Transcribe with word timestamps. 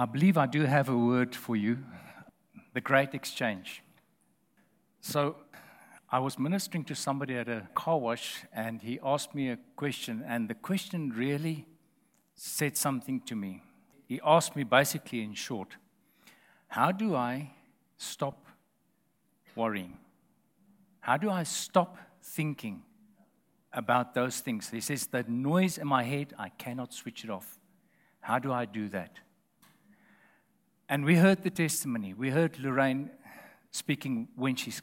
I 0.00 0.04
believe 0.04 0.38
I 0.38 0.46
do 0.46 0.62
have 0.62 0.88
a 0.88 0.96
word 0.96 1.34
for 1.34 1.56
you 1.56 1.78
the 2.72 2.80
great 2.80 3.14
exchange. 3.14 3.82
So, 5.00 5.34
I 6.08 6.20
was 6.20 6.38
ministering 6.38 6.84
to 6.84 6.94
somebody 6.94 7.34
at 7.34 7.48
a 7.48 7.66
car 7.74 7.98
wash, 7.98 8.44
and 8.52 8.80
he 8.80 9.00
asked 9.04 9.34
me 9.34 9.50
a 9.50 9.58
question, 9.74 10.24
and 10.24 10.48
the 10.48 10.54
question 10.54 11.10
really 11.10 11.66
said 12.36 12.76
something 12.76 13.22
to 13.22 13.34
me. 13.34 13.64
He 14.06 14.20
asked 14.24 14.54
me 14.54 14.62
basically, 14.62 15.20
in 15.20 15.34
short, 15.34 15.76
how 16.68 16.92
do 16.92 17.16
I 17.16 17.50
stop 17.96 18.46
worrying? 19.56 19.98
How 21.00 21.16
do 21.16 21.28
I 21.28 21.42
stop 21.42 21.98
thinking 22.22 22.82
about 23.72 24.14
those 24.14 24.38
things? 24.38 24.70
He 24.70 24.80
says, 24.80 25.08
The 25.08 25.24
noise 25.24 25.76
in 25.76 25.88
my 25.88 26.04
head, 26.04 26.34
I 26.38 26.50
cannot 26.50 26.94
switch 26.94 27.24
it 27.24 27.30
off. 27.30 27.58
How 28.20 28.38
do 28.38 28.52
I 28.52 28.64
do 28.64 28.88
that? 28.90 29.18
And 30.88 31.04
we 31.04 31.16
heard 31.16 31.42
the 31.42 31.50
testimony. 31.50 32.14
We 32.14 32.30
heard 32.30 32.58
Lorraine 32.58 33.10
speaking 33.70 34.28
when 34.36 34.56
she's 34.56 34.80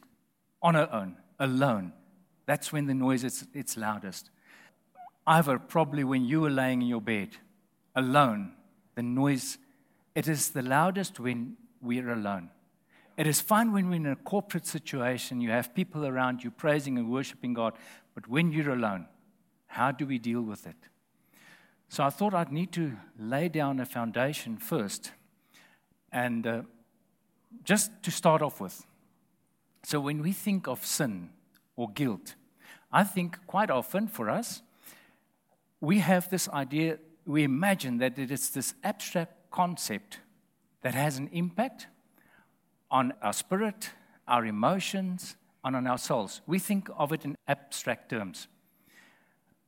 on 0.62 0.76
her 0.76 0.90
own, 0.92 1.18
alone. 1.40 1.94
That's 2.46 2.72
when 2.72 2.86
the 2.86 2.94
noise 2.94 3.24
is 3.24 3.48
its 3.54 3.76
loudest. 3.76 4.30
Ivor, 5.26 5.58
probably 5.58 6.04
when 6.04 6.24
you 6.24 6.42
were 6.42 6.52
laying 6.52 6.84
in 6.84 6.88
your 6.88 7.02
bed, 7.02 7.30
alone, 7.96 8.54
the 8.94 9.02
noise, 9.02 9.58
it 10.14 10.28
is 10.28 10.52
the 10.52 10.62
loudest 10.62 11.20
when 11.20 11.58
we're 11.82 12.12
alone. 12.12 12.52
It 13.18 13.26
is 13.26 13.42
fine 13.42 13.72
when 13.72 13.90
we're 13.90 13.96
in 13.96 14.06
a 14.06 14.16
corporate 14.16 14.68
situation, 14.68 15.42
you 15.42 15.50
have 15.50 15.74
people 15.74 16.06
around 16.06 16.44
you 16.44 16.52
praising 16.52 16.98
and 16.98 17.10
worshiping 17.10 17.54
God, 17.54 17.74
but 18.14 18.28
when 18.28 18.52
you're 18.52 18.74
alone, 18.74 19.08
how 19.68 19.92
do 19.92 20.06
we 20.06 20.20
deal 20.20 20.42
with 20.42 20.68
it? 20.68 20.76
So 21.90 22.04
I 22.04 22.10
thought 22.10 22.34
I'd 22.34 22.52
need 22.52 22.72
to 22.74 22.94
lay 23.18 23.50
down 23.50 23.80
a 23.80 23.86
foundation 23.86 24.58
first 24.58 25.12
and 26.12 26.48
uh, 26.48 26.62
just 27.64 27.92
to 28.04 28.12
start 28.12 28.42
off 28.42 28.60
with, 28.60 28.86
so 29.84 30.00
when 30.00 30.22
we 30.22 30.32
think 30.32 30.68
of 30.68 30.86
sin 30.86 31.30
or 31.76 31.90
guilt, 31.90 32.36
I 32.92 33.04
think 33.04 33.38
quite 33.46 33.70
often 33.70 34.08
for 34.08 34.30
us, 34.30 34.62
we 35.82 36.00
have 36.00 36.30
this 36.30 36.50
idea, 36.50 36.98
we 37.26 37.44
imagine 37.44 37.98
that 37.98 38.18
it 38.18 38.32
is 38.32 38.50
this 38.50 38.74
abstract 38.84 39.34
concept 39.52 40.20
that 40.82 40.94
has 40.94 41.18
an 41.18 41.30
impact 41.32 41.88
on 42.90 43.14
our 43.22 43.34
spirit, 43.34 43.92
our 44.28 44.46
emotions, 44.46 45.36
and 45.64 45.76
on 45.76 45.88
our 45.88 45.98
souls. 45.98 46.42
We 46.46 46.60
think 46.60 46.90
of 46.96 47.12
it 47.12 47.26
in 47.26 47.36
abstract 47.48 48.10
terms. 48.10 48.48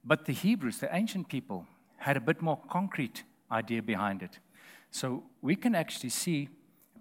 But 0.03 0.25
the 0.25 0.33
Hebrews, 0.33 0.77
the 0.77 0.95
ancient 0.95 1.27
people, 1.27 1.65
had 1.97 2.17
a 2.17 2.21
bit 2.21 2.41
more 2.41 2.59
concrete 2.69 3.23
idea 3.51 3.81
behind 3.81 4.23
it. 4.23 4.39
So 4.91 5.23
we 5.41 5.55
can 5.55 5.75
actually 5.75 6.09
see 6.09 6.49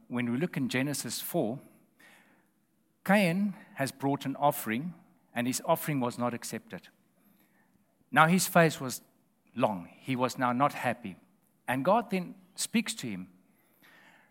when 0.08 0.30
we 0.30 0.38
look 0.38 0.56
in 0.56 0.68
Genesis 0.68 1.20
4, 1.20 1.58
Cain 3.04 3.54
has 3.74 3.92
brought 3.92 4.24
an 4.24 4.36
offering, 4.36 4.94
and 5.34 5.46
his 5.46 5.62
offering 5.64 6.00
was 6.00 6.18
not 6.18 6.34
accepted. 6.34 6.88
Now 8.10 8.26
his 8.26 8.46
face 8.46 8.80
was 8.80 9.00
long. 9.54 9.88
He 9.98 10.16
was 10.16 10.38
now 10.38 10.52
not 10.52 10.72
happy. 10.72 11.16
And 11.68 11.84
God 11.84 12.10
then 12.10 12.34
speaks 12.54 12.94
to 12.94 13.06
him. 13.06 13.28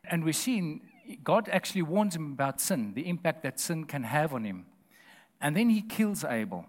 And 0.10 0.24
we 0.24 0.34
see 0.34 0.82
God 1.24 1.50
actually 1.50 1.84
warns 1.84 2.16
him 2.16 2.32
about 2.32 2.60
sin, 2.60 2.94
the 2.96 3.08
impact 3.08 3.44
that 3.44 3.60
sin 3.60 3.86
can 3.86 4.04
have 4.04 4.34
on 4.34 4.44
him. 4.44 4.66
And 5.42 5.56
then 5.56 5.70
he 5.70 5.82
kills 5.82 6.24
Abel. 6.24 6.66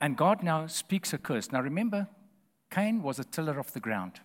And 0.00 0.16
God 0.16 0.42
now 0.42 0.66
speaks 0.66 1.12
a 1.12 1.18
curse. 1.18 1.52
Now 1.52 1.60
remember, 1.60 2.08
Cain 2.70 3.02
was 3.02 3.18
a 3.18 3.24
tiller 3.24 3.58
of 3.58 3.72
the 3.72 3.80
ground. 3.80 4.20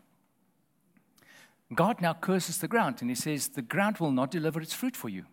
God 1.73 2.02
now 2.02 2.14
curses 2.14 2.58
the 2.58 2.67
ground 2.67 2.97
and 3.02 3.09
he 3.09 3.16
says, 3.16 3.50
The 3.50 3.61
ground 3.61 3.97
will 3.97 4.11
not 4.11 4.31
deliver 4.31 4.61
its 4.61 4.73
fruit 4.73 4.95
for 4.95 5.09
you. 5.09 5.25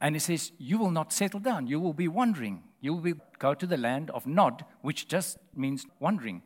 And 0.00 0.14
he 0.14 0.20
says, 0.20 0.52
You 0.58 0.78
will 0.78 0.90
not 0.90 1.12
settle 1.12 1.40
down. 1.40 1.66
You 1.66 1.80
will 1.80 1.92
be 1.92 2.08
wandering. 2.08 2.62
You 2.80 2.94
will 2.94 3.00
be, 3.00 3.14
go 3.38 3.54
to 3.54 3.66
the 3.66 3.76
land 3.76 4.10
of 4.10 4.26
Nod, 4.26 4.64
which 4.82 5.08
just 5.08 5.38
means 5.54 5.86
wandering. 5.98 6.42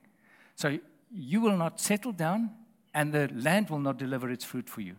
So 0.57 0.79
you 1.11 1.41
will 1.41 1.57
not 1.57 1.81
settle 1.81 2.13
down, 2.13 2.51
and 2.95 3.13
the 3.13 3.29
land 3.35 3.69
will 3.69 3.79
not 3.79 3.99
deliver 3.99 4.31
its 4.31 4.45
fruit 4.45 4.69
for 4.69 4.81
you. 4.81 4.97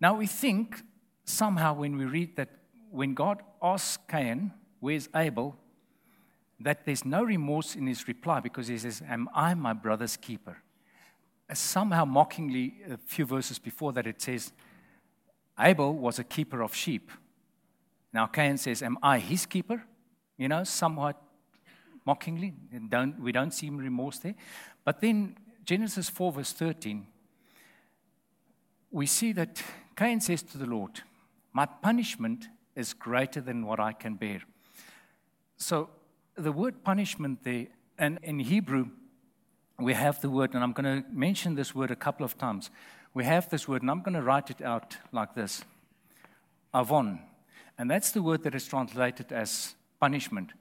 Now 0.00 0.14
we 0.16 0.26
think 0.26 0.82
somehow 1.24 1.74
when 1.74 1.96
we 1.96 2.04
read 2.06 2.36
that 2.36 2.48
when 2.90 3.14
God 3.14 3.42
asks 3.62 3.98
Cain, 4.08 4.52
Where's 4.80 5.08
Abel? 5.14 5.56
that 6.60 6.84
there's 6.84 7.04
no 7.04 7.22
remorse 7.22 7.74
in 7.74 7.86
his 7.86 8.06
reply 8.06 8.38
because 8.38 8.68
he 8.68 8.78
says, 8.78 9.02
Am 9.08 9.28
I 9.34 9.54
my 9.54 9.72
brother's 9.72 10.16
keeper? 10.16 10.58
Somehow 11.56 12.04
mockingly, 12.04 12.74
a 12.90 12.96
few 12.96 13.24
verses 13.24 13.58
before 13.58 13.92
that, 13.92 14.06
it 14.06 14.20
says, 14.20 14.52
Abel 15.58 15.94
was 15.94 16.18
a 16.18 16.24
keeper 16.24 16.62
of 16.62 16.74
sheep. 16.74 17.10
Now 18.12 18.26
Cain 18.26 18.56
says, 18.56 18.82
Am 18.82 18.98
I 19.02 19.18
his 19.18 19.46
keeper? 19.46 19.84
You 20.36 20.48
know, 20.48 20.64
somewhat 20.64 21.20
mockingly. 22.06 22.54
Don't, 22.88 23.20
we 23.20 23.32
don't 23.32 23.52
see 23.52 23.68
remorse 23.70 24.18
there. 24.18 24.34
But 24.84 25.00
then, 25.00 25.36
Genesis 25.64 26.08
4, 26.08 26.32
verse 26.32 26.52
13, 26.52 27.06
we 28.90 29.06
see 29.06 29.32
that 29.32 29.62
Cain 29.96 30.20
says 30.20 30.42
to 30.42 30.58
the 30.58 30.66
Lord, 30.66 31.02
My 31.52 31.66
punishment 31.66 32.48
is 32.74 32.94
greater 32.94 33.40
than 33.40 33.66
what 33.66 33.78
I 33.78 33.92
can 33.92 34.14
bear. 34.14 34.40
So, 35.56 35.90
the 36.36 36.52
word 36.52 36.82
punishment 36.82 37.44
there, 37.44 37.66
and 37.98 38.18
in 38.22 38.38
Hebrew, 38.38 38.88
we 39.80 39.94
have 39.94 40.20
the 40.20 40.30
word, 40.30 40.54
and 40.54 40.62
I'm 40.62 40.72
going 40.72 41.02
to 41.02 41.08
mention 41.10 41.54
this 41.54 41.74
word 41.74 41.90
a 41.90 41.96
couple 41.96 42.24
of 42.24 42.36
times. 42.36 42.70
We 43.14 43.24
have 43.24 43.48
this 43.48 43.66
word, 43.66 43.82
and 43.82 43.90
I'm 43.90 44.02
going 44.02 44.14
to 44.14 44.22
write 44.22 44.50
it 44.50 44.62
out 44.62 44.96
like 45.12 45.34
this 45.34 45.64
avon. 46.74 47.20
And 47.78 47.90
that's 47.90 48.12
the 48.12 48.22
word 48.22 48.42
that 48.44 48.54
is 48.54 48.66
translated 48.66 49.32
as 49.32 49.74
punishment. 49.98 50.52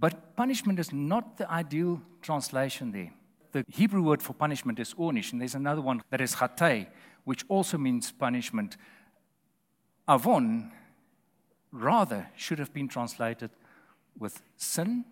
But 0.00 0.36
punishment 0.36 0.78
is 0.78 0.92
not 0.92 1.36
the 1.36 1.50
ideal 1.50 2.00
translation 2.22 2.92
there. 2.92 3.12
The 3.52 3.64
Hebrew 3.68 4.02
word 4.02 4.22
for 4.22 4.32
punishment 4.32 4.78
is 4.78 4.94
ornish, 4.94 5.32
and 5.32 5.40
there's 5.40 5.54
another 5.54 5.80
one 5.80 6.02
that 6.10 6.20
is 6.20 6.36
hatay, 6.36 6.88
which 7.24 7.44
also 7.48 7.78
means 7.78 8.10
punishment. 8.10 8.76
Avon 10.08 10.72
rather 11.72 12.28
should 12.36 12.58
have 12.58 12.72
been 12.72 12.88
translated 12.88 13.50
with 14.18 14.40
sin 14.56 15.04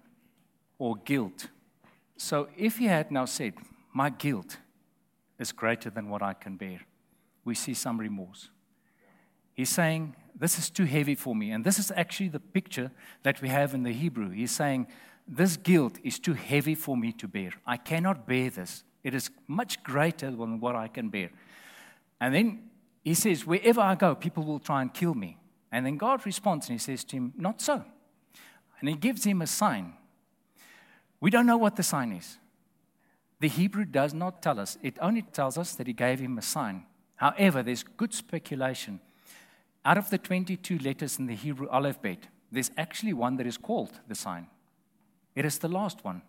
or 0.78 0.96
guilt. 0.96 1.48
So 2.16 2.48
if 2.56 2.78
he 2.78 2.86
had 2.86 3.10
now 3.10 3.24
said, 3.24 3.54
My 3.92 4.10
guilt 4.10 4.58
is 5.38 5.52
greater 5.52 5.90
than 5.90 6.08
what 6.08 6.22
I 6.22 6.32
can 6.32 6.56
bear, 6.56 6.80
we 7.44 7.54
see 7.54 7.74
some 7.74 7.98
remorse. 7.98 8.50
He's 9.52 9.70
saying, 9.70 10.16
This 10.34 10.58
is 10.58 10.70
too 10.70 10.84
heavy 10.84 11.14
for 11.14 11.34
me. 11.34 11.50
And 11.50 11.64
this 11.64 11.78
is 11.78 11.90
actually 11.94 12.28
the 12.28 12.40
picture 12.40 12.90
that 13.22 13.40
we 13.40 13.48
have 13.48 13.74
in 13.74 13.82
the 13.82 13.92
Hebrew. 13.92 14.30
He's 14.30 14.50
saying, 14.50 14.86
This 15.26 15.56
guilt 15.56 15.98
is 16.02 16.18
too 16.18 16.34
heavy 16.34 16.74
for 16.74 16.96
me 16.96 17.12
to 17.12 17.28
bear. 17.28 17.52
I 17.66 17.76
cannot 17.76 18.26
bear 18.26 18.50
this. 18.50 18.84
It 19.02 19.14
is 19.14 19.30
much 19.46 19.82
greater 19.82 20.30
than 20.30 20.60
what 20.60 20.74
I 20.74 20.88
can 20.88 21.10
bear. 21.10 21.30
And 22.20 22.34
then 22.34 22.70
he 23.04 23.14
says, 23.14 23.46
Wherever 23.46 23.80
I 23.80 23.94
go, 23.94 24.14
people 24.14 24.44
will 24.44 24.58
try 24.58 24.82
and 24.82 24.92
kill 24.92 25.14
me. 25.14 25.38
And 25.70 25.84
then 25.84 25.96
God 25.96 26.24
responds 26.24 26.68
and 26.68 26.74
he 26.74 26.82
says 26.82 27.04
to 27.04 27.16
him, 27.16 27.32
Not 27.36 27.60
so. 27.60 27.84
And 28.80 28.88
he 28.88 28.94
gives 28.94 29.24
him 29.24 29.42
a 29.42 29.46
sign. 29.46 29.94
We 31.20 31.30
don't 31.30 31.46
know 31.46 31.56
what 31.56 31.76
the 31.76 31.82
sign 31.82 32.12
is. 32.12 32.38
The 33.40 33.48
Hebrew 33.48 33.84
does 33.84 34.14
not 34.14 34.42
tell 34.42 34.58
us, 34.58 34.78
it 34.82 34.96
only 35.00 35.22
tells 35.22 35.58
us 35.58 35.74
that 35.74 35.86
he 35.86 35.92
gave 35.92 36.20
him 36.20 36.38
a 36.38 36.42
sign. 36.42 36.84
However, 37.16 37.62
there's 37.62 37.82
good 37.82 38.14
speculation. 38.14 39.00
Out 39.84 39.98
of 39.98 40.10
the 40.10 40.18
22 40.18 40.78
letters 40.78 41.18
in 41.18 41.26
the 41.26 41.34
Hebrew 41.34 41.68
alphabet, 41.70 42.28
there's 42.50 42.70
actually 42.76 43.12
one 43.12 43.36
that 43.36 43.46
is 43.46 43.58
called 43.58 43.92
the 44.08 44.14
sign. 44.14 44.46
It 45.34 45.44
is 45.44 45.58
the 45.58 45.68
last 45.68 46.04
one. 46.04 46.22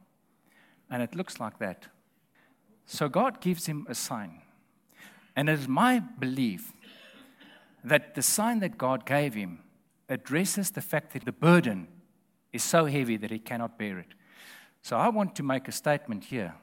And 0.90 1.02
it 1.02 1.16
looks 1.16 1.40
like 1.40 1.60
that. 1.60 1.88
So 2.86 3.10
God 3.10 3.42
gives 3.42 3.66
him 3.66 3.86
a 3.90 3.96
sign. 3.96 4.42
And 5.36 5.50
it 5.50 5.60
is 5.60 5.68
my 5.68 6.00
belief 6.00 6.74
that 7.84 8.16
the 8.16 8.22
sign 8.22 8.60
that 8.60 8.78
God 8.78 9.06
gave 9.06 9.34
him 9.34 9.60
addresses 10.10 10.72
the 10.72 10.82
fact 10.82 11.14
that 11.14 11.26
the 11.26 11.32
burden 11.32 11.88
is 12.54 12.64
so 12.64 12.86
heavy 12.86 13.18
that 13.18 13.32
he 13.32 13.40
cannot 13.40 13.78
bear 13.78 14.00
it. 14.00 14.14
So 14.88 14.96
I 14.96 15.10
want 15.10 15.36
to 15.36 15.44
make 15.44 15.68
a 15.68 15.74
statement 15.74 16.24
here. 16.24 16.56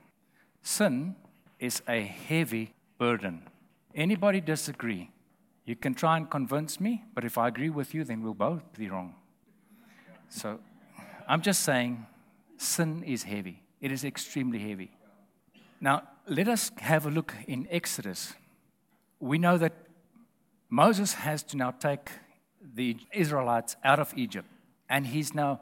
Sin 0.63 1.15
is 1.59 1.83
a 1.87 2.01
heavy 2.01 2.73
burden. 2.97 3.43
Anybody 3.95 4.41
disagree? 4.41 5.11
You 5.67 5.77
can 5.77 5.93
try 5.93 6.17
and 6.17 6.31
convince 6.31 6.81
me, 6.81 7.05
but 7.15 7.27
if 7.27 7.37
I 7.37 7.49
agree 7.49 7.69
with 7.69 7.93
you, 7.93 8.03
then 8.03 8.23
we'll 8.23 8.33
both 8.33 8.63
be 8.79 8.89
wrong. 8.89 9.15
So 10.31 10.59
I'm 11.29 11.43
just 11.43 11.65
saying 11.65 12.07
sin 12.57 13.03
is 13.03 13.25
heavy. 13.25 13.63
It 13.83 13.93
is 13.93 14.05
extremely 14.05 14.59
heavy. 14.59 14.91
Now, 15.79 16.05
let 16.27 16.49
us 16.49 16.71
have 16.79 17.05
a 17.05 17.11
look 17.11 17.35
in 17.47 17.69
Exodus. 17.71 18.33
We 19.21 19.37
know 19.37 19.59
that 19.59 19.75
Moses 20.71 21.13
has 21.13 21.43
to 21.43 21.59
now 21.59 21.73
take 21.73 22.09
the 22.75 22.97
Israelites 23.13 23.77
out 23.85 23.99
of 23.99 24.15
Egypt, 24.17 24.49
and 24.89 25.09
he's 25.09 25.35
now 25.35 25.61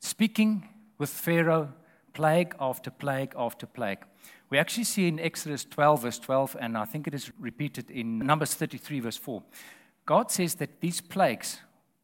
speaking 0.00 0.68
with 0.98 1.08
Pharaoh 1.08 1.68
plague 2.12 2.54
after 2.60 2.90
plague 2.90 3.32
after 3.36 3.66
plague. 3.66 3.98
We 4.50 4.58
actually 4.58 4.84
see 4.84 5.08
in 5.08 5.18
Exodus 5.18 5.64
12, 5.64 6.02
verse 6.02 6.18
12, 6.18 6.56
and 6.60 6.76
I 6.76 6.84
think 6.84 7.06
it 7.06 7.14
is 7.14 7.32
repeated 7.38 7.90
in 7.90 8.18
Numbers 8.18 8.54
33, 8.54 9.00
verse 9.00 9.16
4. 9.16 9.42
God 10.04 10.30
says 10.30 10.56
that 10.56 10.80
these 10.80 11.00
plagues 11.00 11.58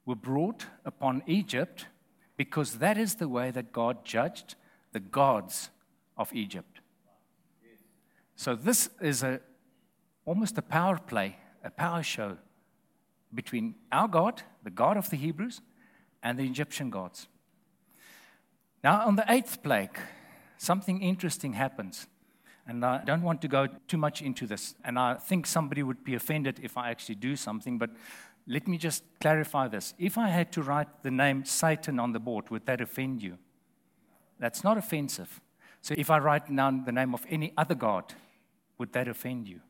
were 0.06 0.14
brought 0.14 0.66
upon 0.84 1.22
Egypt 1.26 1.87
because 2.37 2.78
that 2.78 2.96
is 2.96 3.16
the 3.16 3.28
way 3.28 3.50
that 3.50 3.72
God 3.72 4.05
judged 4.05 4.55
the 4.93 5.00
gods 5.00 5.70
of 6.16 6.32
Egypt. 6.32 6.81
So 8.37 8.54
this 8.54 8.88
is 9.00 9.22
a 9.22 9.40
almost 10.25 10.58
a 10.58 10.62
power 10.62 10.99
play, 10.99 11.37
a 11.64 11.70
power 11.70 12.02
show 12.02 12.37
between 13.34 13.75
our 13.90 14.08
God, 14.08 14.43
the 14.62 14.70
God 14.70 14.96
of 14.96 15.08
the 15.11 15.16
Hebrews, 15.16 15.61
and 16.22 16.38
the 16.38 16.44
Egyptian 16.44 16.90
gods. 16.90 17.28
Now, 18.82 19.06
on 19.06 19.16
the 19.16 19.25
eighth 19.28 19.62
plague, 19.62 19.98
something 20.56 21.02
interesting 21.02 21.54
happens. 21.54 22.06
And 22.66 22.84
I 22.84 23.02
don't 23.02 23.22
want 23.22 23.40
to 23.42 23.48
go 23.48 23.66
too 23.86 23.96
much 23.96 24.20
into 24.20 24.46
this. 24.46 24.75
And 24.84 24.98
I 24.98 25.14
think 25.14 25.46
somebody 25.46 25.82
would 25.82 26.04
be 26.04 26.14
offended 26.14 26.60
if 26.62 26.76
I 26.76 26.90
actually 26.90 27.14
do 27.14 27.34
something. 27.34 27.78
But 27.78 27.90
let 28.46 28.69
me 28.69 28.76
just 28.76 29.04
clarify 29.20 29.69
this. 29.69 29.94
If 29.98 30.19
I 30.19 30.28
had 30.28 30.52
to 30.52 30.62
write 30.62 31.02
the 31.02 31.10
name 31.10 31.44
Satan 31.44 31.98
on 31.98 32.12
the 32.12 32.20
board, 32.20 32.50
would 32.50 32.66
that 32.66 32.80
offend 32.80 33.22
you? 33.22 33.38
That's 34.38 34.62
not 34.62 34.76
offensive. 34.76 35.40
So 35.80 35.94
if 35.96 36.10
I 36.10 36.19
write 36.19 36.54
down 36.54 36.84
the 36.84 36.92
name 36.92 37.14
of 37.14 37.25
any 37.30 37.52
other 37.56 37.75
God, 37.75 38.12
would 38.76 38.92
that 38.92 39.08
offend 39.08 39.48
you? 39.48 39.60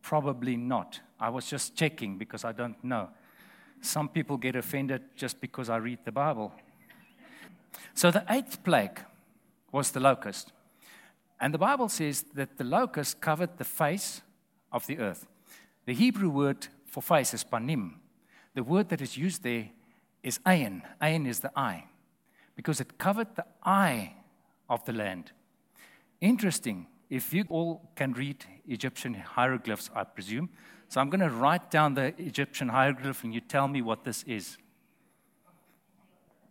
Probably 0.00 0.56
not. 0.56 1.00
I 1.20 1.28
was 1.28 1.48
just 1.48 1.76
checking 1.76 2.18
because 2.18 2.44
I 2.44 2.52
don't 2.52 2.82
know. 2.82 3.10
Some 3.82 4.08
people 4.08 4.36
get 4.36 4.56
offended 4.56 5.02
just 5.16 5.40
because 5.40 5.68
I 5.68 5.76
read 5.76 5.98
the 6.04 6.12
Bible. 6.12 6.52
So 7.94 8.10
the 8.10 8.24
eighth 8.28 8.62
plague 8.62 9.00
was 9.70 9.90
the 9.90 10.00
locust. 10.00 10.52
And 11.40 11.52
the 11.52 11.58
Bible 11.58 11.88
says 11.88 12.24
that 12.34 12.56
the 12.56 12.64
locust 12.64 13.20
covered 13.20 13.58
the 13.58 13.64
face 13.64 14.22
of 14.70 14.86
the 14.86 14.98
earth. 14.98 15.26
The 15.86 15.94
Hebrew 15.94 16.30
word 16.30 16.68
for 16.86 17.02
face 17.02 17.34
is 17.34 17.44
panim. 17.44 17.94
The 18.54 18.62
word 18.62 18.88
that 18.90 19.00
is 19.00 19.16
used 19.16 19.42
there 19.42 19.70
is 20.22 20.38
ayin. 20.40 20.82
Ayin 21.00 21.26
is 21.26 21.40
the 21.40 21.50
eye, 21.56 21.86
because 22.54 22.80
it 22.80 22.98
covered 22.98 23.34
the 23.34 23.46
eye 23.64 24.14
of 24.68 24.84
the 24.84 24.92
land. 24.92 25.32
Interesting. 26.20 26.86
If 27.10 27.34
you 27.34 27.44
all 27.48 27.90
can 27.96 28.12
read 28.12 28.44
Egyptian 28.66 29.14
hieroglyphs, 29.14 29.90
I 29.94 30.04
presume. 30.04 30.48
So 30.88 31.00
I'm 31.00 31.10
going 31.10 31.20
to 31.20 31.28
write 31.28 31.70
down 31.70 31.94
the 31.94 32.14
Egyptian 32.18 32.68
hieroglyph 32.68 33.24
and 33.24 33.34
you 33.34 33.40
tell 33.40 33.68
me 33.68 33.82
what 33.82 34.04
this 34.04 34.22
is. 34.22 34.56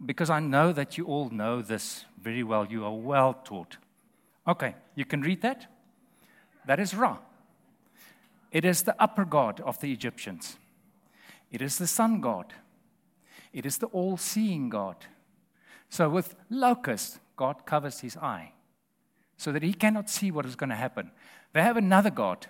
Because 0.06 0.30
I 0.30 0.40
know 0.40 0.74
that 0.74 0.98
you 0.98 1.06
all 1.06 1.30
know 1.30 1.62
this 1.62 2.06
very 2.20 2.44
well. 2.44 2.66
You 2.66 2.86
are 2.86 2.96
well 2.96 3.34
taught. 3.44 3.78
Okay, 4.48 4.76
you 4.96 5.06
can 5.06 5.22
read 5.22 5.42
that? 5.42 5.68
That 6.66 6.80
is 6.80 6.96
Ra. 6.96 7.18
It 8.52 8.66
is 8.66 8.84
the 8.84 8.96
upper 9.02 9.26
god 9.26 9.62
of 9.62 9.80
the 9.80 9.92
Egyptians. 9.92 10.58
It 11.52 11.62
is 11.62 11.78
the 11.78 11.88
sun 11.88 12.22
god. 12.22 12.54
It 13.54 13.66
is 13.66 13.78
the 13.78 13.88
all 13.88 14.18
seeing 14.18 14.70
God. 14.70 14.96
So 15.90 16.10
with 16.10 16.36
locust, 16.50 17.20
God 17.36 17.66
covers 17.66 18.00
his 18.00 18.18
eye 18.18 18.54
so 19.38 19.52
that 19.52 19.64
he 19.64 19.74
cannot 19.74 20.10
see 20.10 20.32
what 20.32 20.46
is 20.46 20.56
going 20.56 20.70
to 20.70 20.76
happen. 20.76 21.12
They 21.54 21.62
have 21.62 21.78
another 21.78 22.10
God 22.10 22.48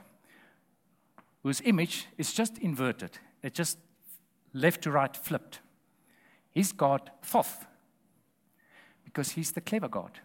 whose 1.44 1.62
image 1.62 2.07
is 2.18 2.33
just 2.33 2.57
inverted, 2.59 3.18
it's 3.42 3.57
just 3.57 3.77
left 4.53 4.83
to 4.83 4.92
right 4.92 5.15
flipped. 5.15 5.59
He's 6.51 6.71
God 6.71 7.09
Thoth 7.21 7.65
because 9.03 9.31
he's 9.31 9.51
the 9.51 9.62
clever 9.62 9.88
God. 9.88 10.19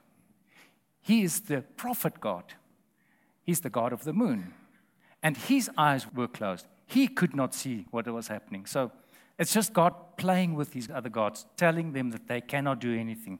He 1.00 1.22
is 1.22 1.42
the 1.42 1.62
prophet 1.76 2.20
God. 2.20 2.44
He's 3.42 3.60
the 3.60 3.70
God 3.70 3.92
of 3.92 4.04
the 4.04 4.12
moon. 4.12 4.54
And 5.22 5.36
his 5.36 5.70
eyes 5.76 6.12
were 6.12 6.28
closed. 6.28 6.66
He 6.86 7.08
could 7.08 7.34
not 7.34 7.54
see 7.54 7.86
what 7.90 8.06
was 8.06 8.28
happening. 8.28 8.66
So 8.66 8.92
it's 9.38 9.52
just 9.52 9.72
God 9.72 9.94
playing 10.16 10.54
with 10.54 10.72
these 10.72 10.90
other 10.90 11.08
gods, 11.08 11.46
telling 11.56 11.92
them 11.92 12.10
that 12.10 12.26
they 12.28 12.40
cannot 12.40 12.80
do 12.80 12.96
anything. 12.96 13.38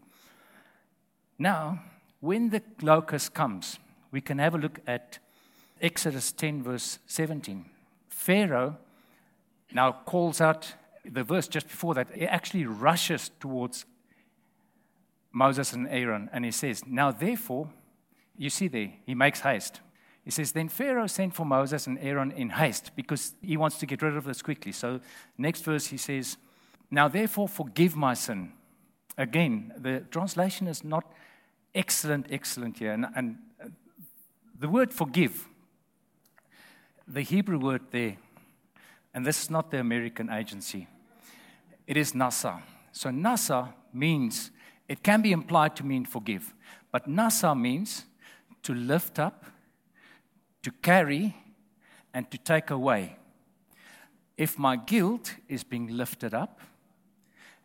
Now, 1.38 1.82
when 2.20 2.50
the 2.50 2.62
locust 2.82 3.34
comes, 3.34 3.78
we 4.10 4.20
can 4.20 4.38
have 4.38 4.54
a 4.54 4.58
look 4.58 4.80
at 4.86 5.18
Exodus 5.80 6.32
10, 6.32 6.62
verse 6.62 6.98
17. 7.06 7.66
Pharaoh 8.08 8.76
now 9.72 9.92
calls 9.92 10.40
out 10.40 10.74
the 11.10 11.24
verse 11.24 11.48
just 11.48 11.68
before 11.68 11.94
that, 11.94 12.08
he 12.14 12.26
actually 12.26 12.66
rushes 12.66 13.30
towards 13.40 13.86
Moses 15.32 15.72
and 15.72 15.86
Aaron, 15.88 16.30
and 16.32 16.44
he 16.44 16.50
says, 16.50 16.86
Now 16.86 17.10
therefore, 17.10 17.68
you 18.38 18.50
see 18.50 18.68
there, 18.68 18.92
he 19.04 19.14
makes 19.14 19.40
haste. 19.40 19.80
He 20.24 20.30
says, 20.30 20.52
Then 20.52 20.68
Pharaoh 20.68 21.06
sent 21.06 21.34
for 21.34 21.44
Moses 21.44 21.86
and 21.86 21.98
Aaron 22.00 22.32
in 22.32 22.50
haste 22.50 22.92
because 22.96 23.34
he 23.42 23.56
wants 23.56 23.78
to 23.78 23.86
get 23.86 24.02
rid 24.02 24.16
of 24.16 24.24
this 24.24 24.42
quickly. 24.42 24.72
So, 24.72 25.00
next 25.38 25.62
verse, 25.62 25.86
he 25.86 25.96
says, 25.96 26.36
Now 26.90 27.08
therefore, 27.08 27.48
forgive 27.48 27.96
my 27.96 28.14
sin. 28.14 28.52
Again, 29.18 29.72
the 29.76 30.00
translation 30.10 30.66
is 30.68 30.82
not 30.82 31.12
excellent, 31.74 32.26
excellent 32.30 32.78
here. 32.78 32.92
And, 32.92 33.06
and 33.14 33.38
the 34.58 34.68
word 34.68 34.92
forgive, 34.92 35.46
the 37.06 37.22
Hebrew 37.22 37.58
word 37.58 37.82
there, 37.90 38.16
and 39.14 39.24
this 39.24 39.42
is 39.42 39.50
not 39.50 39.70
the 39.70 39.78
American 39.78 40.30
agency, 40.30 40.88
it 41.86 41.96
is 41.96 42.12
nasa. 42.12 42.62
So, 42.92 43.10
nasa 43.10 43.72
means 43.92 44.50
it 44.88 45.02
can 45.02 45.22
be 45.22 45.32
implied 45.32 45.76
to 45.76 45.84
mean 45.84 46.04
forgive, 46.04 46.54
but 46.90 47.08
nasa 47.08 47.58
means 47.58 48.04
to 48.62 48.74
lift 48.74 49.18
up, 49.18 49.44
to 50.62 50.70
carry, 50.70 51.36
and 52.12 52.30
to 52.30 52.38
take 52.38 52.70
away. 52.70 53.16
If 54.36 54.58
my 54.58 54.76
guilt 54.76 55.34
is 55.48 55.64
being 55.64 55.88
lifted 55.88 56.34
up 56.34 56.60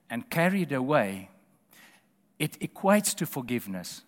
and 0.09 0.29
carried 0.29 0.71
away, 0.71 1.29
it 2.37 2.59
equates 2.59 3.15
to 3.15 3.25
forgiveness. 3.25 4.03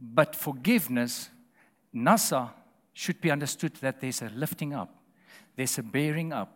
But 0.00 0.34
forgiveness, 0.34 1.30
nasa, 1.94 2.50
should 2.92 3.20
be 3.20 3.30
understood 3.30 3.74
that 3.76 4.00
there's 4.00 4.22
a 4.22 4.30
lifting 4.30 4.72
up, 4.72 5.02
there's 5.54 5.76
a 5.78 5.82
bearing 5.82 6.32
up 6.32 6.55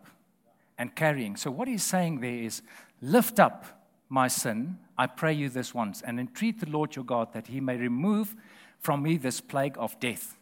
and 0.81 0.95
carrying. 0.95 1.35
So, 1.35 1.51
what 1.51 1.67
he's 1.67 1.83
saying 1.83 2.21
there 2.21 2.33
is 2.33 2.63
lift 3.03 3.39
up 3.39 3.65
my 4.09 4.27
sin, 4.27 4.79
I 4.97 5.05
pray 5.05 5.31
you 5.31 5.47
this 5.47 5.75
once, 5.75 6.01
and 6.01 6.19
entreat 6.19 6.59
the 6.59 6.67
Lord 6.67 6.95
your 6.95 7.05
God 7.05 7.33
that 7.33 7.45
he 7.45 7.61
may 7.61 7.77
remove 7.77 8.35
from 8.79 9.03
me 9.03 9.17
this 9.17 9.39
plague 9.39 9.75
of 9.77 9.99
death. 9.99 10.39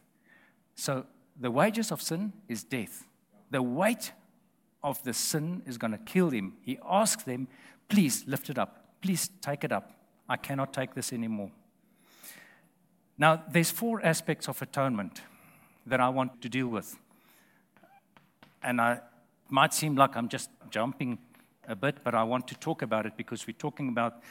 So, 0.76 1.06
the 1.38 1.52
wages 1.52 1.92
of 1.92 2.02
sin 2.02 2.32
is 2.48 2.64
death. 2.64 3.06
The 3.52 3.62
weight 3.62 4.14
of 4.82 5.04
the 5.04 5.14
sin 5.14 5.62
is 5.66 5.78
going 5.78 5.92
to 5.92 5.98
kill 5.98 6.30
him. 6.30 6.54
He 6.62 6.80
asks 6.90 7.24
them, 7.24 7.50
please 7.90 8.24
lift 8.26 8.50
it 8.50 8.58
up. 8.58 8.86
Please 9.02 9.30
take 9.42 9.66
it 9.66 9.74
up. 9.74 9.92
I 10.30 10.38
cannot 10.38 10.72
take 10.72 10.94
this 10.94 11.12
anymore. 11.12 11.52
Now, 13.18 13.44
there's 13.52 13.72
four 13.72 14.02
aspects 14.06 14.48
of 14.48 14.62
atonement 14.62 15.22
that 15.86 16.00
I 16.00 16.08
want 16.08 16.42
to 16.42 16.48
deal 16.48 16.68
with. 16.68 16.98
And 18.64 18.80
I 18.80 19.02
might 19.50 19.74
seem 19.74 19.96
like 19.96 20.16
I'm 20.16 20.30
just 20.30 20.50
jumping 20.70 21.18
a 21.68 21.76
bit, 21.76 22.04
but 22.04 22.16
I 22.16 22.24
want 22.24 22.48
to 22.48 22.56
talk 22.56 22.82
about 22.82 23.06
it 23.06 23.14
because 23.18 23.46
we're 23.48 23.54
talking 23.54 23.90
about 23.90 24.22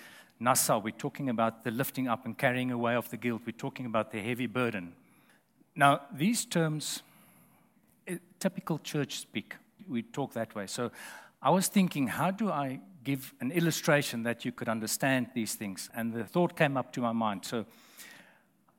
Nasa, 0.40 0.82
we're 0.82 0.90
talking 0.90 1.28
about 1.28 1.64
the 1.64 1.70
lifting 1.70 2.08
up 2.08 2.24
and 2.24 2.36
carrying 2.38 2.70
away 2.70 2.94
of 2.94 3.10
the 3.10 3.16
guilt, 3.16 3.42
we're 3.44 3.52
talking 3.52 3.86
about 3.86 4.12
the 4.12 4.20
heavy 4.20 4.46
burden. 4.46 4.92
Now, 5.74 6.02
these 6.12 6.44
terms, 6.44 7.02
eh, 8.06 8.18
typical 8.38 8.78
church 8.78 9.18
speak, 9.18 9.54
we 9.88 10.02
talk 10.02 10.32
that 10.34 10.54
way. 10.54 10.66
So 10.66 10.90
I 11.42 11.50
was 11.50 11.68
thinking, 11.68 12.08
how 12.08 12.30
do 12.30 12.50
I 12.50 12.80
give 13.04 13.32
an 13.40 13.50
illustration 13.50 14.22
that 14.24 14.44
you 14.44 14.52
could 14.52 14.68
understand 14.68 15.30
these 15.34 15.54
things? 15.54 15.90
And 15.94 16.12
the 16.12 16.24
thought 16.24 16.56
came 16.56 16.76
up 16.76 16.92
to 16.92 17.00
my 17.00 17.12
mind. 17.12 17.44
So 17.44 17.64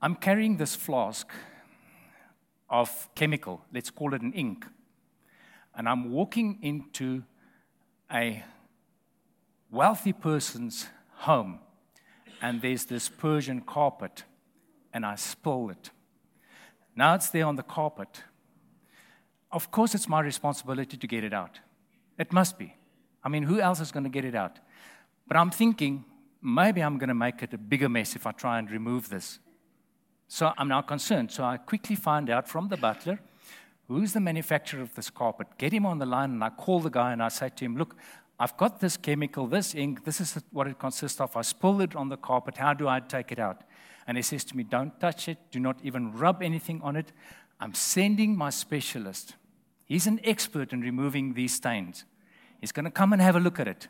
I'm 0.01 0.15
carrying 0.15 0.57
this 0.57 0.75
flask 0.75 1.29
of 2.69 3.09
chemical, 3.15 3.65
let's 3.73 3.89
call 3.89 4.13
it 4.13 4.21
an 4.21 4.33
ink, 4.33 4.65
and 5.75 5.87
I'm 5.87 6.11
walking 6.11 6.59
into 6.61 7.23
a 8.11 8.43
wealthy 9.71 10.13
person's 10.13 10.87
home 11.13 11.59
and 12.41 12.61
there's 12.61 12.85
this 12.85 13.09
Persian 13.09 13.61
carpet 13.61 14.23
and 14.93 15.05
I 15.05 15.15
spill 15.15 15.69
it. 15.69 15.91
Now 16.95 17.15
it's 17.15 17.29
there 17.29 17.45
on 17.45 17.55
the 17.55 17.63
carpet. 17.63 18.23
Of 19.51 19.71
course, 19.71 19.95
it's 19.95 20.07
my 20.07 20.21
responsibility 20.21 20.97
to 20.97 21.07
get 21.07 21.23
it 21.23 21.33
out. 21.33 21.59
It 22.17 22.33
must 22.33 22.57
be. 22.57 22.75
I 23.23 23.29
mean, 23.29 23.43
who 23.43 23.59
else 23.59 23.79
is 23.79 23.91
going 23.91 24.03
to 24.03 24.09
get 24.09 24.25
it 24.25 24.35
out? 24.35 24.59
But 25.27 25.37
I'm 25.37 25.51
thinking 25.51 26.05
maybe 26.41 26.81
I'm 26.81 26.97
going 26.97 27.09
to 27.09 27.15
make 27.15 27.43
it 27.43 27.53
a 27.53 27.57
bigger 27.57 27.89
mess 27.89 28.15
if 28.15 28.25
I 28.25 28.31
try 28.31 28.59
and 28.59 28.69
remove 28.69 29.09
this. 29.09 29.39
So 30.27 30.53
I'm 30.57 30.67
now 30.67 30.81
concerned. 30.81 31.31
So 31.31 31.43
I 31.43 31.57
quickly 31.57 31.95
find 31.95 32.29
out 32.29 32.47
from 32.47 32.67
the 32.67 32.77
butler 32.77 33.19
Who's 33.89 34.13
the 34.13 34.19
manufacturer 34.19 34.83
of 34.83 34.93
this 34.93 35.09
carpet? 35.09 35.47
Get 35.57 35.73
him 35.73 35.83
on 35.83 35.97
the 35.97 36.05
line, 36.05 36.29
and 36.29 36.43
I 36.43 36.51
call 36.51 36.79
the 36.79 36.91
guy 36.91 37.11
and 37.11 37.23
I 37.23 37.29
say 37.29 37.49
to 37.49 37.65
him, 37.65 37.75
Look, 37.75 37.95
I've 38.39 38.55
got 38.55 38.79
this 38.79 38.95
chemical, 38.97 39.47
this 39.47 39.73
ink, 39.73 40.05
this 40.05 40.21
is 40.21 40.37
what 40.51 40.67
it 40.67 40.77
consists 40.77 41.19
of. 41.19 41.35
I 41.35 41.41
spilled 41.41 41.81
it 41.81 41.95
on 41.95 42.09
the 42.09 42.15
carpet. 42.15 42.57
How 42.57 42.75
do 42.75 42.87
I 42.87 42.99
take 42.99 43.31
it 43.31 43.39
out? 43.39 43.63
And 44.05 44.15
he 44.15 44.21
says 44.21 44.43
to 44.45 44.55
me, 44.55 44.61
Don't 44.61 44.97
touch 44.99 45.27
it. 45.27 45.39
Do 45.49 45.59
not 45.59 45.79
even 45.83 46.13
rub 46.13 46.43
anything 46.43 46.79
on 46.83 46.95
it. 46.95 47.11
I'm 47.59 47.73
sending 47.73 48.37
my 48.37 48.51
specialist. 48.51 49.33
He's 49.85 50.05
an 50.05 50.19
expert 50.23 50.71
in 50.71 50.81
removing 50.81 51.33
these 51.33 51.55
stains. 51.55 52.05
He's 52.61 52.71
going 52.71 52.85
to 52.85 52.91
come 52.91 53.11
and 53.11 53.21
have 53.23 53.35
a 53.35 53.39
look 53.39 53.59
at 53.59 53.67
it. 53.67 53.87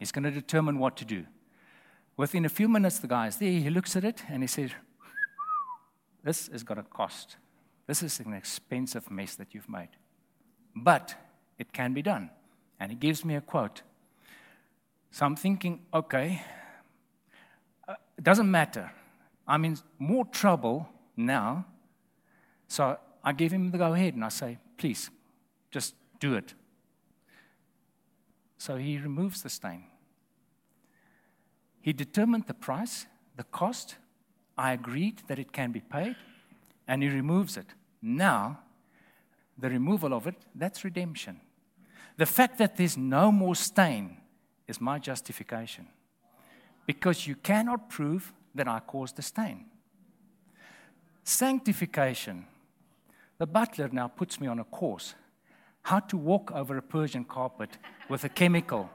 He's 0.00 0.10
going 0.10 0.24
to 0.24 0.32
determine 0.32 0.80
what 0.80 0.96
to 0.96 1.04
do. 1.04 1.26
Within 2.16 2.44
a 2.44 2.48
few 2.48 2.68
minutes, 2.68 2.98
the 2.98 3.06
guy 3.06 3.28
is 3.28 3.36
there. 3.36 3.48
He 3.48 3.70
looks 3.70 3.94
at 3.94 4.02
it 4.02 4.24
and 4.28 4.42
he 4.42 4.48
says, 4.48 4.72
This 6.24 6.48
is 6.48 6.64
going 6.64 6.78
to 6.78 6.82
cost. 6.82 7.36
This 7.88 8.02
is 8.02 8.20
an 8.20 8.34
expensive 8.34 9.10
mess 9.10 9.34
that 9.36 9.54
you've 9.54 9.68
made. 9.68 9.88
But 10.76 11.14
it 11.58 11.72
can 11.72 11.94
be 11.94 12.02
done. 12.02 12.28
And 12.78 12.92
he 12.92 12.96
gives 12.96 13.24
me 13.24 13.34
a 13.34 13.40
quote. 13.40 13.80
So 15.10 15.24
I'm 15.24 15.34
thinking, 15.34 15.80
okay, 15.92 16.42
uh, 17.88 17.94
it 18.18 18.22
doesn't 18.22 18.50
matter. 18.50 18.92
I'm 19.46 19.64
in 19.64 19.78
more 19.98 20.26
trouble 20.26 20.86
now. 21.16 21.64
So 22.68 22.98
I 23.24 23.32
give 23.32 23.52
him 23.52 23.70
the 23.70 23.78
go 23.78 23.94
ahead 23.94 24.14
and 24.14 24.22
I 24.22 24.28
say, 24.28 24.58
please, 24.76 25.10
just 25.70 25.94
do 26.20 26.34
it. 26.34 26.52
So 28.58 28.76
he 28.76 28.98
removes 28.98 29.40
the 29.40 29.48
stain. 29.48 29.84
He 31.80 31.94
determined 31.94 32.48
the 32.48 32.54
price, 32.54 33.06
the 33.34 33.44
cost. 33.44 33.96
I 34.58 34.74
agreed 34.74 35.22
that 35.28 35.38
it 35.38 35.52
can 35.52 35.72
be 35.72 35.80
paid, 35.80 36.16
and 36.86 37.02
he 37.02 37.08
removes 37.08 37.56
it. 37.56 37.66
Now, 38.00 38.60
the 39.56 39.70
removal 39.70 40.14
of 40.14 40.26
it, 40.26 40.36
that's 40.54 40.84
redemption. 40.84 41.40
The 42.16 42.26
fact 42.26 42.58
that 42.58 42.76
there's 42.76 42.96
no 42.96 43.32
more 43.32 43.54
stain 43.54 44.18
is 44.66 44.80
my 44.80 44.98
justification. 44.98 45.86
Because 46.86 47.26
you 47.26 47.34
cannot 47.36 47.90
prove 47.90 48.32
that 48.54 48.68
I 48.68 48.80
caused 48.80 49.16
the 49.16 49.22
stain. 49.22 49.66
Sanctification. 51.24 52.46
The 53.38 53.46
butler 53.46 53.88
now 53.92 54.08
puts 54.08 54.40
me 54.40 54.46
on 54.46 54.58
a 54.58 54.64
course 54.64 55.14
how 55.82 56.00
to 56.00 56.18
walk 56.18 56.52
over 56.52 56.76
a 56.76 56.82
Persian 56.82 57.24
carpet 57.24 57.78
with 58.10 58.22
a 58.22 58.28
chemical 58.28 58.90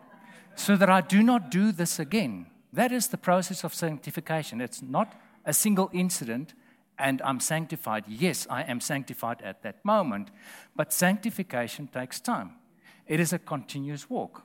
so 0.56 0.76
that 0.78 0.90
I 0.90 1.02
do 1.02 1.24
not 1.24 1.50
do 1.50 1.72
this 1.72 1.98
again. 1.98 2.46
That 2.72 2.92
is 2.92 3.08
the 3.08 3.18
process 3.18 3.64
of 3.64 3.74
sanctification. 3.74 4.62
It's 4.62 4.82
not 4.82 5.20
a 5.44 5.54
single 5.54 5.90
incident 5.92 6.54
and 6.98 7.22
I'm 7.24 7.40
sanctified. 7.40 8.06
Yes, 8.08 8.48
I 8.50 8.64
am 8.64 8.80
sanctified 8.80 9.42
at 9.42 9.64
that 9.64 9.84
moment, 9.84 10.30
but 10.76 10.94
sanctification 10.94 11.88
takes 11.88 12.20
time. 12.20 12.52
It 13.08 13.20
is 13.20 13.34
a 13.34 13.40
continuous 13.40 14.10
walk. 14.10 14.44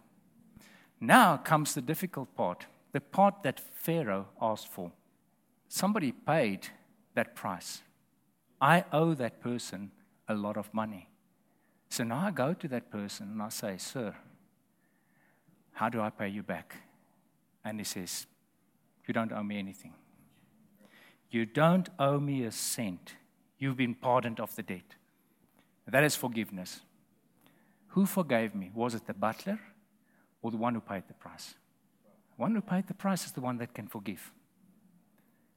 Now 1.01 1.37
comes 1.37 1.75
the 1.75 1.83
difficult 1.83 2.35
part, 2.35 2.67
the 2.93 3.01
part 3.01 3.43
that 3.43 3.61
Pharaoh 3.61 4.29
asked 4.41 4.69
for. 4.69 4.93
Somebody 5.69 6.13
paid 6.13 6.69
that 7.15 7.37
price. 7.37 7.83
I 8.61 8.85
owe 8.93 9.15
that 9.15 9.41
person 9.41 9.93
a 10.27 10.35
lot 10.35 10.57
of 10.57 10.73
money. 10.75 11.09
So 11.91 12.05
now 12.05 12.27
I 12.27 12.31
go 12.31 12.53
to 12.55 12.69
that 12.69 12.91
person 12.91 13.29
and 13.33 13.43
I 13.43 13.49
say, 13.51 13.77
Sir, 13.79 14.15
how 15.73 15.89
do 15.89 16.01
I 16.01 16.11
pay 16.11 16.29
you 16.29 16.43
back? 16.43 16.75
And 17.65 17.79
he 17.79 17.85
says, 17.85 18.27
You 19.07 19.15
don't 19.15 19.33
owe 19.33 19.43
me 19.43 19.59
anything. 19.59 19.95
You 21.31 21.47
don't 21.47 21.89
owe 21.99 22.19
me 22.19 22.45
a 22.45 22.53
cent. 22.53 23.15
You've 23.59 23.77
been 23.77 23.95
pardoned 23.95 24.41
of 24.41 24.55
the 24.57 24.63
debt. 24.63 24.95
That 25.87 26.05
is 26.05 26.17
forgiveness. 26.17 26.81
Who 27.89 28.07
forgave 28.07 28.55
me? 28.55 28.71
Was 28.75 28.95
it 28.95 29.07
the 29.07 29.15
butler 29.15 29.59
or 30.43 30.51
the 30.51 30.57
one 30.57 30.75
who 30.75 30.81
paid 30.81 31.05
the 31.09 31.15
price? 31.15 31.55
The 32.37 32.43
one 32.43 32.55
who 32.55 32.61
paid 32.61 32.87
the 32.87 32.95
price 32.95 33.25
is 33.25 33.33
the 33.33 33.41
one 33.41 33.59
that 33.59 33.75
can 33.75 33.89
forgive. 33.89 34.33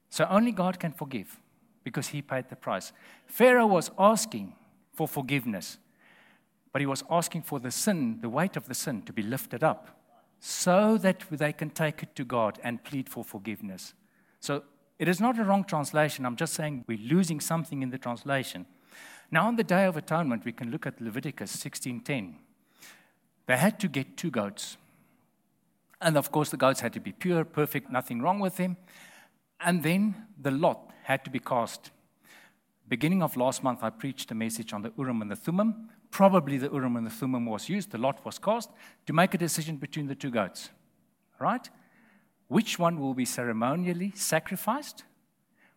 So 0.08 0.26
only 0.28 0.52
God 0.52 0.78
can 0.78 0.92
forgive 0.92 1.38
because 1.84 2.08
he 2.08 2.22
paid 2.22 2.48
the 2.48 2.56
price. 2.56 2.92
Pharaoh 3.26 3.66
was 3.66 3.90
asking 3.98 4.54
for 4.92 5.08
forgiveness, 5.08 5.78
but 6.72 6.80
he 6.80 6.86
was 6.86 7.04
asking 7.10 7.42
for 7.42 7.60
the 7.60 7.70
sin, 7.70 8.18
the 8.20 8.28
weight 8.28 8.56
of 8.56 8.66
the 8.66 8.74
sin, 8.74 9.02
to 9.02 9.12
be 9.12 9.22
lifted 9.22 9.62
up 9.62 10.00
so 10.40 10.98
that 10.98 11.22
they 11.30 11.52
can 11.52 11.70
take 11.70 12.02
it 12.02 12.14
to 12.16 12.24
God 12.24 12.58
and 12.64 12.82
plead 12.82 13.08
for 13.08 13.22
forgiveness. 13.24 13.94
So 14.40 14.64
it 14.98 15.08
is 15.08 15.20
not 15.20 15.38
a 15.38 15.44
wrong 15.44 15.64
translation. 15.64 16.24
I'm 16.24 16.36
just 16.36 16.54
saying 16.54 16.84
we're 16.86 16.98
losing 16.98 17.40
something 17.40 17.82
in 17.82 17.90
the 17.90 17.98
translation. 17.98 18.66
Now, 19.30 19.46
on 19.46 19.56
the 19.56 19.64
Day 19.64 19.86
of 19.86 19.96
Atonement, 19.96 20.44
we 20.44 20.52
can 20.52 20.70
look 20.70 20.86
at 20.86 21.00
Leviticus 21.00 21.50
16:10. 21.56 22.36
They 23.46 23.56
had 23.56 23.80
to 23.80 23.88
get 23.88 24.16
two 24.16 24.30
goats. 24.30 24.76
And 26.00 26.16
of 26.16 26.30
course, 26.30 26.50
the 26.50 26.56
goats 26.56 26.80
had 26.80 26.92
to 26.92 27.00
be 27.00 27.12
pure, 27.12 27.44
perfect, 27.44 27.90
nothing 27.90 28.20
wrong 28.20 28.40
with 28.40 28.56
them. 28.56 28.76
And 29.60 29.82
then 29.82 30.26
the 30.40 30.50
lot 30.50 30.90
had 31.04 31.24
to 31.24 31.30
be 31.30 31.38
cast. 31.38 31.90
Beginning 32.88 33.22
of 33.22 33.36
last 33.36 33.62
month, 33.62 33.82
I 33.82 33.90
preached 33.90 34.30
a 34.30 34.34
message 34.34 34.72
on 34.72 34.82
the 34.82 34.92
Urim 34.98 35.22
and 35.22 35.30
the 35.30 35.36
Thummim. 35.36 35.88
Probably 36.10 36.58
the 36.58 36.70
Urim 36.70 36.96
and 36.96 37.06
the 37.06 37.10
Thummim 37.10 37.46
was 37.46 37.68
used, 37.68 37.90
the 37.90 37.98
lot 37.98 38.24
was 38.24 38.38
cast 38.38 38.70
to 39.06 39.12
make 39.12 39.32
a 39.32 39.38
decision 39.38 39.76
between 39.76 40.08
the 40.08 40.14
two 40.14 40.30
goats. 40.30 40.70
Right? 41.38 41.70
Which 42.52 42.78
one 42.78 43.00
will 43.00 43.14
be 43.14 43.24
ceremonially 43.24 44.12
sacrificed? 44.14 45.04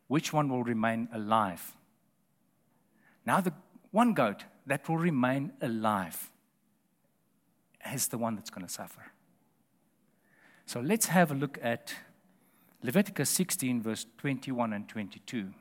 Which 0.09 0.33
one 0.33 0.49
will 0.49 0.65
remain 0.65 1.07
alive? 1.13 1.73
Now, 3.25 3.39
the 3.39 3.53
one 3.91 4.13
goat 4.13 4.43
that 4.67 4.89
will 4.89 4.97
remain 4.97 5.53
alive 5.61 6.33
is 7.93 8.09
the 8.09 8.17
one 8.17 8.35
that's 8.35 8.49
going 8.49 8.67
to 8.67 8.71
suffer. 8.71 9.13
So 10.65 10.81
let's 10.81 11.05
have 11.05 11.31
a 11.31 11.33
look 11.33 11.57
at 11.61 11.95
Leviticus 12.83 13.29
16, 13.29 13.81
verse 13.81 14.05
21 14.17 14.73
and 14.73 14.89
22. 14.89 15.53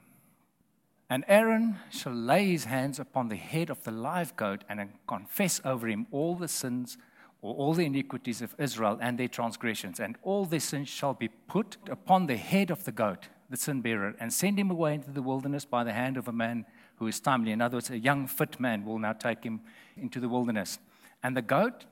And 1.08 1.24
Aaron 1.28 1.76
shall 1.90 2.12
lay 2.12 2.48
his 2.48 2.64
hands 2.64 2.98
upon 2.98 3.28
the 3.28 3.36
head 3.36 3.70
of 3.70 3.84
the 3.84 3.92
live 3.92 4.34
goat 4.34 4.64
and 4.68 4.90
confess 5.06 5.60
over 5.64 5.86
him 5.86 6.08
all 6.10 6.34
the 6.34 6.48
sins 6.48 6.98
or 7.44 7.54
all 7.56 7.74
the 7.74 7.84
iniquities 7.84 8.40
of 8.40 8.54
Israel 8.58 8.96
and 9.02 9.18
their 9.18 9.28
transgressions. 9.28 10.00
And 10.00 10.16
all 10.22 10.46
their 10.46 10.60
sins 10.60 10.88
shall 10.88 11.12
be 11.12 11.28
put 11.28 11.76
upon 11.90 12.26
the 12.26 12.38
head 12.38 12.70
of 12.70 12.84
the 12.84 12.90
goat, 12.90 13.28
the 13.50 13.58
sin 13.58 13.82
bearer, 13.82 14.14
and 14.18 14.32
send 14.32 14.58
him 14.58 14.70
away 14.70 14.94
into 14.94 15.10
the 15.10 15.20
wilderness 15.20 15.66
by 15.66 15.84
the 15.84 15.92
hand 15.92 16.16
of 16.16 16.26
a 16.26 16.32
man 16.32 16.64
who 16.96 17.06
is 17.06 17.20
timely. 17.20 17.52
In 17.52 17.60
other 17.60 17.76
words, 17.76 17.90
a 17.90 17.98
young, 17.98 18.26
fit 18.26 18.58
man 18.58 18.86
will 18.86 18.98
now 18.98 19.12
take 19.12 19.44
him 19.44 19.60
into 19.94 20.20
the 20.20 20.28
wilderness. 20.28 20.78
And 21.22 21.36
the 21.36 21.42
goat 21.42 21.84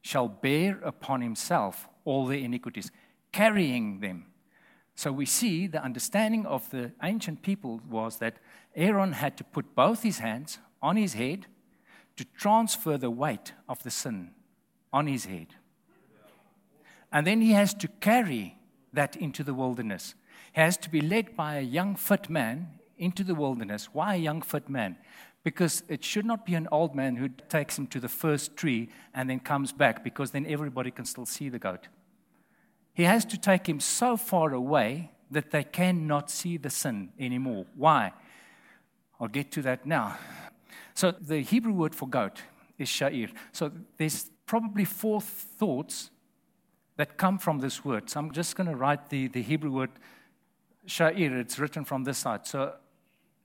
shall 0.00 0.28
bear 0.28 0.78
upon 0.84 1.22
himself 1.22 1.88
all 2.04 2.26
their 2.26 2.38
iniquities, 2.38 2.92
carrying 3.32 3.98
them. 3.98 4.26
So 4.94 5.10
we 5.10 5.26
see 5.26 5.66
the 5.66 5.82
understanding 5.82 6.46
of 6.46 6.70
the 6.70 6.92
ancient 7.02 7.42
people 7.42 7.80
was 7.90 8.18
that 8.18 8.36
Aaron 8.76 9.14
had 9.14 9.36
to 9.38 9.44
put 9.44 9.74
both 9.74 10.04
his 10.04 10.20
hands 10.20 10.58
on 10.80 10.96
his 10.96 11.14
head 11.14 11.46
to 12.16 12.24
transfer 12.36 12.96
the 12.96 13.10
weight 13.10 13.54
of 13.68 13.82
the 13.82 13.90
sin 13.90 14.34
on 14.92 15.06
his 15.06 15.24
head. 15.24 15.48
And 17.12 17.26
then 17.26 17.40
he 17.40 17.52
has 17.52 17.74
to 17.74 17.88
carry 17.88 18.56
that 18.92 19.16
into 19.16 19.42
the 19.42 19.54
wilderness. 19.54 20.14
He 20.52 20.60
has 20.60 20.76
to 20.78 20.90
be 20.90 21.00
led 21.00 21.36
by 21.36 21.56
a 21.56 21.62
young, 21.62 21.96
fit 21.96 22.28
man 22.28 22.68
into 22.98 23.24
the 23.24 23.34
wilderness. 23.34 23.88
Why 23.92 24.14
a 24.14 24.18
young, 24.18 24.42
fit 24.42 24.68
man? 24.68 24.96
Because 25.42 25.82
it 25.88 26.04
should 26.04 26.26
not 26.26 26.44
be 26.44 26.54
an 26.54 26.68
old 26.70 26.94
man 26.94 27.16
who 27.16 27.28
takes 27.48 27.78
him 27.78 27.86
to 27.88 28.00
the 28.00 28.08
first 28.08 28.56
tree 28.56 28.90
and 29.14 29.30
then 29.30 29.40
comes 29.40 29.72
back, 29.72 30.04
because 30.04 30.32
then 30.32 30.46
everybody 30.46 30.90
can 30.90 31.04
still 31.04 31.26
see 31.26 31.48
the 31.48 31.58
goat. 31.58 31.88
He 32.92 33.04
has 33.04 33.24
to 33.26 33.38
take 33.38 33.68
him 33.68 33.80
so 33.80 34.16
far 34.16 34.52
away 34.52 35.12
that 35.30 35.50
they 35.50 35.64
cannot 35.64 36.30
see 36.30 36.56
the 36.56 36.70
sin 36.70 37.10
anymore. 37.18 37.64
Why? 37.76 38.12
I'll 39.18 39.28
get 39.28 39.50
to 39.52 39.62
that 39.62 39.86
now. 39.86 40.18
So, 40.94 41.12
the 41.12 41.40
Hebrew 41.40 41.72
word 41.72 41.94
for 41.94 42.08
goat 42.08 42.42
is 42.78 42.88
sha'ir. 42.88 43.30
So, 43.52 43.70
there's 43.96 44.30
probably 44.50 44.84
four 44.84 45.20
thoughts 45.20 46.10
that 46.96 47.16
come 47.16 47.38
from 47.38 47.60
this 47.60 47.84
word. 47.84 48.10
So, 48.10 48.18
I'm 48.18 48.32
just 48.32 48.56
going 48.56 48.68
to 48.68 48.74
write 48.74 49.08
the, 49.08 49.28
the 49.28 49.42
Hebrew 49.42 49.70
word 49.70 49.90
sha'ir. 50.88 51.38
It's 51.38 51.56
written 51.60 51.84
from 51.84 52.02
this 52.02 52.18
side. 52.18 52.48
So, 52.48 52.74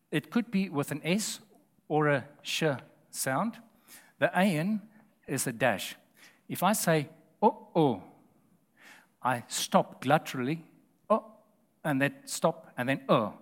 it 0.09 0.31
could 0.31 0.49
be 0.49 0.67
with 0.67 0.89
an 0.89 1.01
S 1.03 1.41
or 1.87 2.07
a 2.07 2.25
sh 2.41 2.63
sound. 3.11 3.53
The 4.17 4.31
ayin 4.35 4.81
is 5.27 5.45
a 5.45 5.51
dash. 5.51 5.95
If 6.49 6.63
I 6.63 6.73
say, 6.73 7.09
oh, 7.39 7.67
oh, 7.75 8.01
I 9.21 9.43
stop 9.47 10.03
gutturally, 10.03 10.63
oh, 11.07 11.23
and 11.83 12.01
then 12.01 12.15
stop, 12.25 12.71
and 12.77 12.89
then 12.89 13.01
oh. 13.09 13.35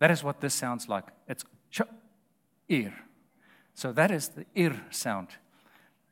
That 0.00 0.10
is 0.10 0.22
what 0.22 0.42
this 0.42 0.52
sounds 0.52 0.86
like. 0.86 1.06
It's 1.26 1.44
sh, 1.70 1.80
ir. 2.68 2.92
So 3.72 3.90
that 3.92 4.10
is 4.10 4.28
the 4.28 4.44
ir 4.54 4.74
sound. 4.90 5.28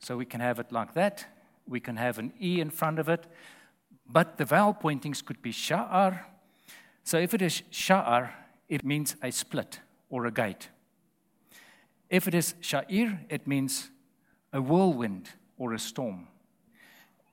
So 0.04 0.18
we 0.18 0.26
can 0.26 0.40
have 0.40 0.58
it 0.58 0.70
like 0.70 0.92
that. 0.92 1.24
We 1.66 1.80
can 1.80 1.96
have 1.96 2.18
an 2.18 2.34
e 2.38 2.60
in 2.60 2.68
front 2.68 2.98
of 2.98 3.08
it. 3.08 3.26
But 4.06 4.36
the 4.36 4.44
vowel 4.44 4.74
pointings 4.74 5.22
could 5.22 5.40
be 5.40 5.50
sha'ar. 5.50 6.26
So 7.04 7.16
if 7.16 7.32
it 7.32 7.40
is 7.40 7.62
sha'ar, 7.72 8.30
it 8.68 8.84
means 8.84 9.16
a 9.22 9.30
split 9.30 9.80
or 10.10 10.26
a 10.26 10.30
gate. 10.30 10.68
If 12.10 12.28
it 12.28 12.34
is 12.34 12.54
sha'ir, 12.60 13.20
it 13.30 13.46
means 13.46 13.90
a 14.52 14.60
whirlwind 14.60 15.30
or 15.56 15.72
a 15.72 15.78
storm. 15.78 16.28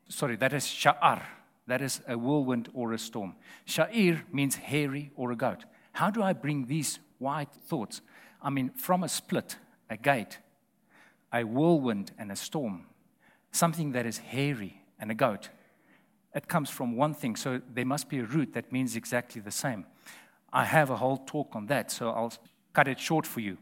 Sorry, 0.08 0.38
that 0.38 0.54
is 0.54 0.64
sha'ar. 0.64 1.24
That 1.68 1.82
is 1.82 2.00
a 2.08 2.18
whirlwind 2.18 2.70
or 2.74 2.94
a 2.94 2.98
storm. 2.98 3.36
Sha'ir 3.68 4.22
means 4.32 4.56
hairy 4.56 5.12
or 5.18 5.34
a 5.34 5.36
goat. 5.36 5.66
How 5.92 6.10
do 6.10 6.24
I 6.24 6.32
bring 6.32 6.68
these 6.68 7.00
wide 7.20 7.52
thoughts? 7.52 8.00
I 8.42 8.50
mean, 8.50 8.70
from 8.70 9.04
a 9.04 9.10
split, 9.10 9.58
a 9.90 9.98
gate, 9.98 10.40
a 11.34 11.44
whirlwind, 11.44 12.12
and 12.18 12.32
a 12.32 12.36
storm, 12.36 12.86
something 13.52 13.92
that 13.94 14.06
is 14.06 14.18
hairy 14.18 14.82
and 15.00 15.12
a 15.12 15.16
goat. 15.16 15.50
It 16.34 16.48
comes 16.48 16.70
from 16.70 16.96
one 16.96 17.14
thing, 17.14 17.36
so 17.36 17.62
there 17.74 17.86
must 17.86 18.10
be 18.10 18.20
a 18.20 18.24
root 18.24 18.54
that 18.54 18.72
means 18.72 18.96
exactly 18.96 19.42
the 19.42 19.52
same. 19.52 19.86
I 20.54 20.66
have 20.66 20.90
a 20.90 20.98
whole 20.98 21.18
talk 21.18 21.56
on 21.56 21.68
that, 21.68 21.92
so 21.92 22.10
I'll 22.10 22.34
cut 22.74 22.88
it 22.88 23.00
short 23.00 23.26
for 23.26 23.40
you. 23.40 23.58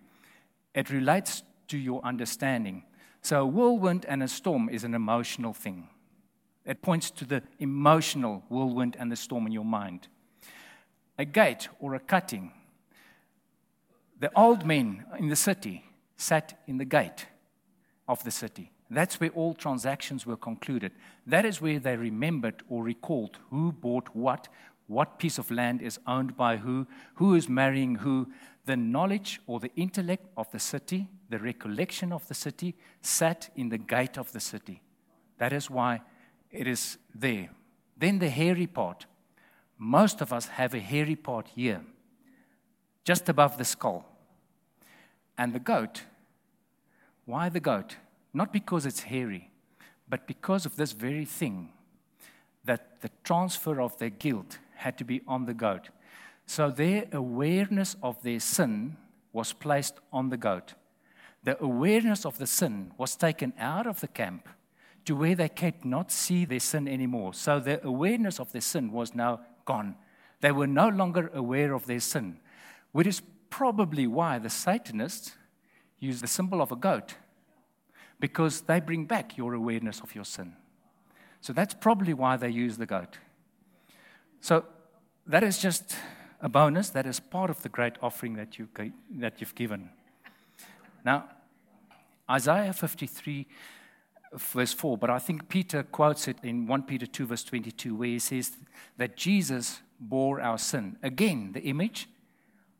It 0.73 0.89
relates 0.89 1.43
to 1.67 1.77
your 1.77 2.03
understanding. 2.03 2.83
So, 3.21 3.41
a 3.41 3.45
whirlwind 3.45 4.05
and 4.05 4.23
a 4.23 4.27
storm 4.27 4.69
is 4.69 4.83
an 4.83 4.93
emotional 4.93 5.53
thing. 5.53 5.89
It 6.65 6.81
points 6.81 7.11
to 7.11 7.25
the 7.25 7.43
emotional 7.59 8.43
whirlwind 8.49 8.95
and 8.99 9.11
the 9.11 9.15
storm 9.15 9.47
in 9.47 9.51
your 9.51 9.65
mind. 9.65 10.07
A 11.17 11.25
gate 11.25 11.67
or 11.79 11.95
a 11.95 11.99
cutting. 11.99 12.51
The 14.19 14.31
old 14.37 14.65
men 14.65 15.05
in 15.17 15.29
the 15.29 15.35
city 15.35 15.85
sat 16.15 16.59
in 16.67 16.77
the 16.77 16.85
gate 16.85 17.25
of 18.09 18.23
the 18.23 18.31
city. 18.31 18.71
That's 18.89 19.19
where 19.19 19.29
all 19.29 19.53
transactions 19.53 20.25
were 20.25 20.35
concluded. 20.35 20.91
That 21.27 21.45
is 21.45 21.61
where 21.61 21.79
they 21.79 21.95
remembered 21.95 22.63
or 22.67 22.83
recalled 22.83 23.37
who 23.51 23.71
bought 23.71 24.09
what, 24.13 24.49
what 24.87 25.19
piece 25.19 25.37
of 25.37 25.51
land 25.51 25.81
is 25.81 25.99
owned 26.07 26.35
by 26.35 26.57
who, 26.57 26.87
who 27.15 27.35
is 27.35 27.47
marrying 27.47 27.95
who. 27.95 28.27
The 28.65 28.75
knowledge 28.75 29.39
or 29.45 29.59
the 29.59 29.71
intellect 29.75 30.25
of 30.35 30.51
the 30.51 30.59
city, 30.59 31.07
the 31.29 31.39
recollection 31.39 32.11
of 32.11 32.27
the 32.27 32.33
city, 32.33 32.75
sat 33.01 33.49
in 33.55 33.69
the 33.69 33.77
gate 33.77 34.17
of 34.17 34.31
the 34.31 34.39
city. 34.39 34.81
That 35.37 35.53
is 35.53 35.69
why 35.69 36.01
it 36.51 36.67
is 36.67 36.97
there. 37.13 37.51
Then 37.95 38.17
the 38.17 38.29
hairy 38.29 38.67
part. 38.67 39.05
Most 39.77 40.19
of 40.19 40.33
us 40.33 40.47
have 40.47 40.73
a 40.73 40.79
hairy 40.79 41.15
part 41.15 41.47
here, 41.55 41.81
just 43.05 43.29
above 43.29 43.57
the 43.57 43.65
skull. 43.65 44.05
And 45.37 45.53
the 45.53 45.59
goat, 45.59 46.03
why 47.29 47.47
the 47.47 47.59
goat? 47.59 47.97
Not 48.33 48.51
because 48.51 48.87
it's 48.87 49.01
hairy, 49.01 49.51
but 50.09 50.25
because 50.25 50.65
of 50.65 50.75
this 50.75 50.93
very 50.93 51.25
thing 51.25 51.69
that 52.65 53.01
the 53.01 53.11
transfer 53.23 53.79
of 53.79 53.97
their 53.99 54.09
guilt 54.09 54.57
had 54.75 54.97
to 54.97 55.03
be 55.03 55.21
on 55.27 55.45
the 55.45 55.53
goat. 55.53 55.89
So 56.47 56.71
their 56.71 57.05
awareness 57.11 57.95
of 58.01 58.21
their 58.23 58.39
sin 58.39 58.97
was 59.31 59.53
placed 59.53 59.99
on 60.11 60.29
the 60.29 60.37
goat. 60.37 60.73
The 61.43 61.61
awareness 61.63 62.25
of 62.25 62.39
the 62.39 62.47
sin 62.47 62.93
was 62.97 63.15
taken 63.15 63.53
out 63.59 63.85
of 63.85 63.99
the 63.99 64.07
camp 64.07 64.49
to 65.05 65.15
where 65.15 65.35
they 65.35 65.49
could 65.49 65.85
not 65.85 66.11
see 66.11 66.45
their 66.45 66.59
sin 66.59 66.87
anymore. 66.87 67.35
So 67.35 67.59
the 67.59 67.85
awareness 67.85 68.39
of 68.39 68.51
their 68.51 68.61
sin 68.61 68.91
was 68.91 69.13
now 69.13 69.41
gone. 69.65 69.95
They 70.41 70.51
were 70.51 70.67
no 70.67 70.89
longer 70.89 71.29
aware 71.33 71.73
of 71.73 71.85
their 71.85 71.99
sin, 71.99 72.39
which 72.91 73.05
is 73.05 73.21
probably 73.51 74.07
why 74.07 74.39
the 74.39 74.49
Satanists 74.49 75.33
use 75.99 76.21
the 76.21 76.27
symbol 76.27 76.61
of 76.61 76.71
a 76.71 76.75
goat, 76.75 77.15
because 78.19 78.61
they 78.61 78.79
bring 78.79 79.05
back 79.05 79.37
your 79.37 79.53
awareness 79.53 80.01
of 80.01 80.13
your 80.15 80.25
sin. 80.25 80.53
So 81.41 81.53
that's 81.53 81.73
probably 81.73 82.13
why 82.13 82.37
they 82.37 82.49
use 82.49 82.77
the 82.77 82.85
goat. 82.85 83.17
So 84.41 84.65
that 85.27 85.43
is 85.43 85.59
just 85.59 85.95
a 86.41 86.49
bonus. 86.49 86.89
That 86.89 87.05
is 87.05 87.19
part 87.19 87.49
of 87.49 87.61
the 87.61 87.69
great 87.69 87.93
offering 88.01 88.35
that, 88.35 88.57
you, 88.57 88.67
that 89.17 89.39
you've 89.39 89.55
given. 89.55 89.89
Now, 91.05 91.29
Isaiah 92.29 92.73
53, 92.73 93.47
verse 94.33 94.73
4, 94.73 94.97
but 94.97 95.09
I 95.09 95.19
think 95.19 95.49
Peter 95.49 95.83
quotes 95.83 96.27
it 96.27 96.37
in 96.43 96.67
1 96.67 96.83
Peter 96.83 97.05
2, 97.05 97.25
verse 97.25 97.43
22, 97.43 97.95
where 97.95 98.07
he 98.07 98.19
says 98.19 98.57
that 98.97 99.15
Jesus 99.15 99.81
bore 99.99 100.39
our 100.39 100.57
sin. 100.57 100.97
Again, 101.01 101.51
the 101.53 101.61
image 101.61 102.07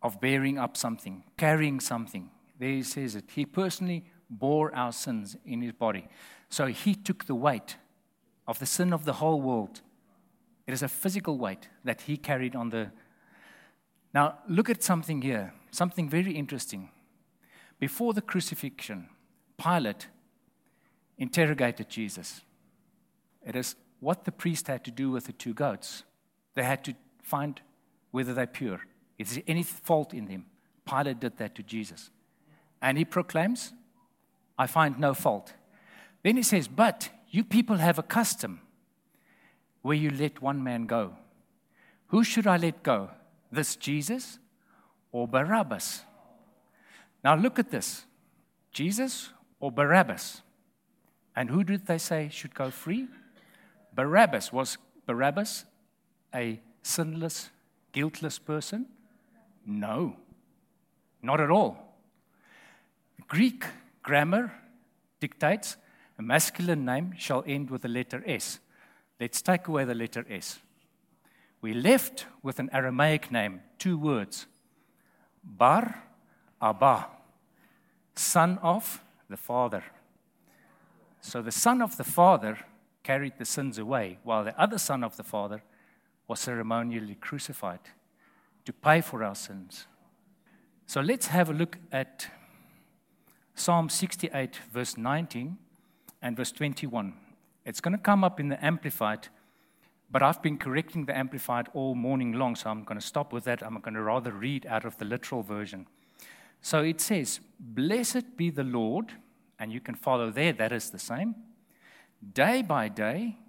of 0.02 0.22
bearing 0.22 0.58
up 0.58 0.78
something, 0.78 1.24
carrying 1.38 1.80
something. 1.80 2.30
There 2.60 2.70
he 2.70 2.84
says 2.84 3.16
it. 3.16 3.26
He 3.34 3.46
personally 3.46 4.04
bore 4.30 4.76
our 4.76 4.92
sins 4.92 5.38
in 5.46 5.62
his 5.62 5.72
body. 5.72 6.08
So 6.50 6.68
he 6.68 6.94
took 6.94 7.26
the 7.26 7.36
weight 7.36 7.78
of 8.48 8.60
the 8.60 8.66
sin 8.66 8.94
of 8.94 9.06
the 9.06 9.14
whole 9.14 9.42
world 9.42 9.82
it 10.70 10.74
is 10.74 10.84
a 10.84 10.88
physical 10.88 11.40
weight 11.40 11.68
that 11.84 12.02
he 12.02 12.16
carried 12.16 12.56
on 12.56 12.70
the. 12.70 12.92
Now, 14.14 14.38
look 14.48 14.70
at 14.70 14.84
something 14.84 15.20
here, 15.24 15.52
something 15.72 16.08
very 16.08 16.34
interesting. 16.34 16.92
Before 17.80 18.14
the 18.14 18.22
crucifixion, 18.22 19.10
Pilate 19.58 20.10
interrogated 21.18 21.90
Jesus. 21.90 22.42
It 23.44 23.56
is 23.56 23.78
what 24.00 24.26
the 24.26 24.32
priest 24.32 24.68
had 24.68 24.86
to 24.86 24.92
do 24.92 25.10
with 25.10 25.26
the 25.26 25.34
two 25.34 25.56
goats. 25.56 26.04
They 26.54 26.62
had 26.62 26.84
to 26.84 26.94
find 27.24 27.60
whether 28.12 28.36
they're 28.36 28.46
pure. 28.46 28.82
Is 29.18 29.34
there 29.34 29.44
any 29.48 29.64
fault 29.64 30.14
in 30.14 30.28
them? 30.28 30.46
Pilate 30.88 31.20
did 31.20 31.38
that 31.38 31.56
to 31.56 31.64
Jesus. 31.64 32.12
And 32.82 32.98
he 32.98 33.06
proclaims, 33.06 33.74
I 34.58 34.68
find 34.68 35.00
no 35.00 35.14
fault. 35.14 35.54
Then 36.24 36.38
he 36.38 36.44
says, 36.44 36.68
But 36.68 37.10
you 37.30 37.44
people 37.44 37.78
have 37.78 38.00
a 38.00 38.04
custom 38.04 38.62
where 39.82 39.96
you 39.96 40.10
let 40.10 40.42
one 40.42 40.64
man 40.64 40.86
go. 40.86 41.14
Who 42.08 42.24
should 42.24 42.48
I 42.48 42.58
let 42.58 42.84
go? 42.84 43.12
This 43.52 43.76
Jesus 43.76 44.40
or 45.12 45.28
Barabbas? 45.28 46.04
Now 47.24 47.36
look 47.36 47.60
at 47.60 47.72
this 47.72 48.06
Jesus 48.72 49.30
or 49.60 49.72
Barabbas? 49.72 50.42
And 51.36 51.50
who 51.50 51.64
did 51.64 51.86
they 51.86 51.98
say 51.98 52.30
should 52.32 52.54
go 52.54 52.70
free? 52.70 53.08
Barabbas. 53.94 54.52
Was 54.52 54.78
Barabbas 55.06 55.66
a 56.34 56.60
sinless, 56.82 57.50
guiltless 57.92 58.40
person? 58.40 58.88
No, 59.66 60.16
not 61.22 61.40
at 61.40 61.52
all. 61.52 61.89
Greek 63.30 63.64
grammar 64.02 64.52
dictates 65.20 65.78
a 66.18 66.22
masculine 66.22 66.84
name 66.84 67.14
shall 67.16 67.44
end 67.46 67.70
with 67.70 67.84
the 67.84 67.88
letter 67.88 68.24
S. 68.26 68.60
Let's 69.20 69.42
take 69.42 69.68
away 69.68 69.86
the 69.86 69.94
letter 69.94 70.26
S. 70.30 70.60
We're 71.62 71.80
left 71.80 72.26
with 72.42 72.58
an 72.58 72.70
Aramaic 72.74 73.32
name, 73.32 73.62
two 73.78 73.98
words 74.00 74.48
Bar 75.44 76.04
Abba, 76.60 77.08
son 78.16 78.58
of 78.64 79.04
the 79.30 79.38
Father. 79.38 79.84
So 81.22 81.44
the 81.44 81.52
son 81.52 81.84
of 81.84 81.98
the 81.98 82.04
Father 82.04 82.58
carried 83.04 83.38
the 83.38 83.46
sins 83.46 83.78
away, 83.78 84.18
while 84.24 84.44
the 84.44 84.60
other 84.60 84.80
son 84.80 85.04
of 85.04 85.18
the 85.18 85.24
Father 85.24 85.62
was 86.28 86.40
ceremonially 86.40 87.16
crucified 87.16 87.80
to 88.66 88.74
pay 88.74 89.02
for 89.02 89.24
our 89.24 89.36
sins. 89.36 89.86
So 90.88 91.02
let's 91.02 91.28
have 91.28 91.50
a 91.50 91.54
look 91.54 91.78
at 91.92 92.28
Psalm 93.60 93.90
68, 93.90 94.56
verse 94.72 94.98
19 94.98 95.58
and 96.22 96.38
verse 96.38 96.54
21. 96.54 97.14
It's 97.66 97.82
going 97.82 97.92
to 97.92 98.02
come 98.02 98.24
up 98.24 98.40
in 98.40 98.48
the 98.48 98.66
Amplified, 98.66 99.28
but 100.10 100.24
I've 100.24 100.42
been 100.42 100.58
correcting 100.58 101.06
the 101.06 101.18
Amplified 101.18 101.68
all 101.74 101.94
morning 101.94 102.32
long, 102.32 102.56
so 102.56 102.70
I'm 102.70 102.86
going 102.86 102.98
to 102.98 103.06
stop 103.06 103.34
with 103.34 103.44
that. 103.44 103.62
I'm 103.62 103.82
going 103.82 103.96
to 103.96 104.02
rather 104.02 104.32
read 104.32 104.66
out 104.66 104.86
of 104.86 104.98
the 104.98 105.04
literal 105.04 105.44
version. 105.44 105.88
So 106.62 106.84
it 106.84 107.02
says, 107.02 107.42
Blessed 107.60 108.38
be 108.38 108.50
the 108.50 108.64
Lord, 108.64 109.12
and 109.60 109.74
you 109.74 109.82
can 109.82 109.96
follow 109.96 110.32
there, 110.32 110.54
that 110.54 110.72
is 110.72 110.90
the 110.90 110.98
same. 110.98 111.36
Day 112.34 112.62
by 112.62 112.88
day, 112.88 113.40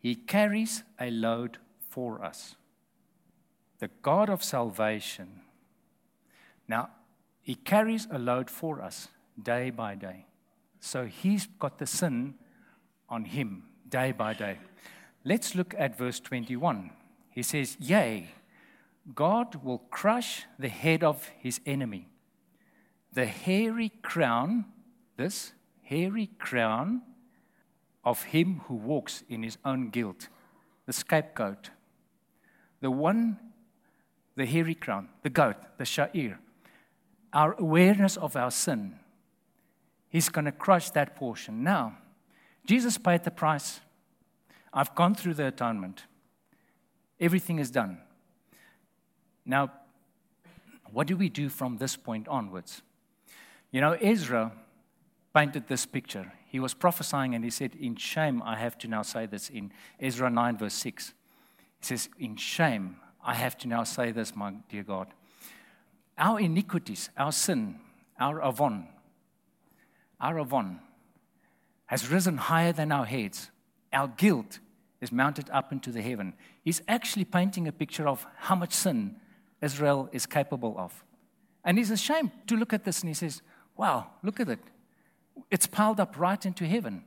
he 0.00 0.16
carries 0.16 0.82
a 0.98 1.12
load 1.12 1.58
for 1.88 2.24
us. 2.24 2.56
The 3.78 3.90
God 4.02 4.28
of 4.28 4.42
salvation. 4.42 5.42
Now, 6.66 6.90
he 7.42 7.54
carries 7.54 8.06
a 8.10 8.18
load 8.18 8.50
for 8.50 8.80
us 8.82 9.08
day 9.42 9.70
by 9.70 9.94
day. 9.94 10.26
So 10.80 11.06
he's 11.06 11.46
got 11.58 11.78
the 11.78 11.86
sin 11.86 12.34
on 13.08 13.24
him 13.24 13.64
day 13.88 14.12
by 14.12 14.34
day. 14.34 14.58
Let's 15.24 15.54
look 15.54 15.74
at 15.78 15.98
verse 15.98 16.20
21. 16.20 16.90
He 17.30 17.42
says, 17.42 17.76
Yea, 17.78 18.28
God 19.14 19.56
will 19.64 19.78
crush 19.90 20.44
the 20.58 20.68
head 20.68 21.02
of 21.02 21.30
his 21.38 21.60
enemy. 21.66 22.08
The 23.12 23.26
hairy 23.26 23.90
crown, 24.02 24.66
this 25.16 25.52
hairy 25.82 26.30
crown 26.38 27.02
of 28.04 28.22
him 28.24 28.62
who 28.66 28.74
walks 28.74 29.24
in 29.28 29.42
his 29.42 29.58
own 29.64 29.90
guilt, 29.90 30.28
the 30.86 30.92
scapegoat, 30.92 31.70
the 32.80 32.90
one, 32.90 33.38
the 34.36 34.46
hairy 34.46 34.74
crown, 34.74 35.08
the 35.22 35.30
goat, 35.30 35.56
the 35.76 35.84
sha'ir, 35.84 36.38
our 37.32 37.54
awareness 37.58 38.16
of 38.16 38.36
our 38.36 38.50
sin. 38.50 38.96
He's 40.08 40.28
going 40.28 40.46
to 40.46 40.52
crush 40.52 40.90
that 40.90 41.14
portion. 41.14 41.62
Now, 41.62 41.98
Jesus 42.66 42.98
paid 42.98 43.24
the 43.24 43.30
price. 43.30 43.80
I've 44.72 44.94
gone 44.94 45.14
through 45.14 45.34
the 45.34 45.46
atonement. 45.46 46.04
Everything 47.18 47.58
is 47.58 47.70
done. 47.70 47.98
Now, 49.44 49.70
what 50.92 51.06
do 51.06 51.16
we 51.16 51.28
do 51.28 51.48
from 51.48 51.76
this 51.76 51.96
point 51.96 52.26
onwards? 52.28 52.82
You 53.70 53.80
know, 53.80 53.92
Ezra 53.92 54.52
painted 55.34 55.68
this 55.68 55.86
picture. 55.86 56.32
He 56.46 56.58
was 56.58 56.74
prophesying 56.74 57.34
and 57.34 57.44
he 57.44 57.50
said, 57.50 57.76
In 57.76 57.94
shame, 57.94 58.42
I 58.44 58.56
have 58.56 58.76
to 58.78 58.88
now 58.88 59.02
say 59.02 59.26
this 59.26 59.48
in 59.48 59.72
Ezra 60.00 60.28
9, 60.28 60.58
verse 60.58 60.74
6. 60.74 61.14
He 61.78 61.86
says, 61.86 62.08
In 62.18 62.36
shame, 62.36 62.96
I 63.24 63.34
have 63.34 63.56
to 63.58 63.68
now 63.68 63.84
say 63.84 64.10
this, 64.10 64.34
my 64.34 64.54
dear 64.68 64.82
God. 64.82 65.08
Our 66.20 66.38
iniquities, 66.38 67.08
our 67.16 67.32
sin, 67.32 67.80
our 68.18 68.42
avon, 68.44 68.86
our 70.20 70.38
avon 70.38 70.80
has 71.86 72.10
risen 72.10 72.36
higher 72.36 72.72
than 72.72 72.92
our 72.92 73.06
heads. 73.06 73.50
Our 73.92 74.08
guilt 74.08 74.58
is 75.00 75.10
mounted 75.10 75.48
up 75.50 75.72
into 75.72 75.90
the 75.90 76.02
heaven. 76.02 76.34
He's 76.62 76.82
actually 76.86 77.24
painting 77.24 77.66
a 77.66 77.72
picture 77.72 78.06
of 78.06 78.26
how 78.36 78.54
much 78.54 78.72
sin 78.74 79.16
Israel 79.62 80.10
is 80.12 80.26
capable 80.26 80.76
of. 80.78 81.02
And 81.64 81.78
he's 81.78 81.90
ashamed 81.90 82.30
to 82.48 82.56
look 82.56 82.72
at 82.72 82.84
this 82.84 83.00
and 83.00 83.08
he 83.08 83.14
says, 83.14 83.42
Wow, 83.76 84.08
look 84.22 84.40
at 84.40 84.48
it. 84.48 84.60
It's 85.50 85.66
piled 85.66 86.00
up 86.00 86.18
right 86.18 86.44
into 86.44 86.66
heaven. 86.66 87.02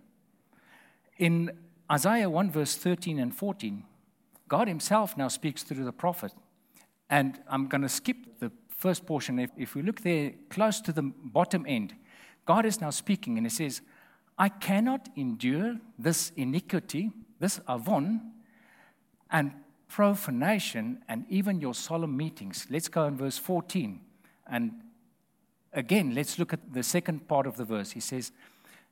In 1.19 1.51
Isaiah 1.91 2.29
1, 2.29 2.49
verse 2.49 2.75
13 2.75 3.19
and 3.19 3.33
14, 3.33 3.83
God 4.47 4.67
Himself 4.67 5.15
now 5.15 5.27
speaks 5.27 5.61
through 5.61 5.85
the 5.85 5.91
prophet. 5.91 6.33
And 7.09 7.39
I'm 7.47 7.67
going 7.67 7.83
to 7.83 7.89
skip 7.89 8.39
the 8.39 8.51
first 8.83 9.05
portion. 9.05 9.39
If, 9.39 9.51
if 9.57 9.75
we 9.75 9.81
look 9.81 10.01
there 10.01 10.33
close 10.49 10.81
to 10.81 10.91
the 10.91 11.03
bottom 11.03 11.65
end, 11.65 11.95
God 12.45 12.65
is 12.65 12.81
now 12.81 12.89
speaking 12.89 13.37
and 13.37 13.45
He 13.45 13.49
says, 13.49 13.81
I 14.37 14.49
cannot 14.49 15.07
endure 15.15 15.77
this 15.97 16.33
iniquity, 16.35 17.11
this 17.39 17.61
avon, 17.69 18.33
and 19.31 19.51
profanation, 19.87 21.01
and 21.07 21.25
even 21.29 21.61
your 21.61 21.73
solemn 21.73 22.17
meetings. 22.17 22.67
Let's 22.69 22.89
go 22.89 23.05
in 23.05 23.15
verse 23.15 23.37
14. 23.37 24.01
And 24.47 24.71
again, 25.71 26.13
let's 26.13 26.37
look 26.37 26.51
at 26.51 26.73
the 26.73 26.83
second 26.83 27.27
part 27.29 27.47
of 27.47 27.55
the 27.55 27.63
verse. 27.63 27.91
He 27.91 28.01
says, 28.01 28.33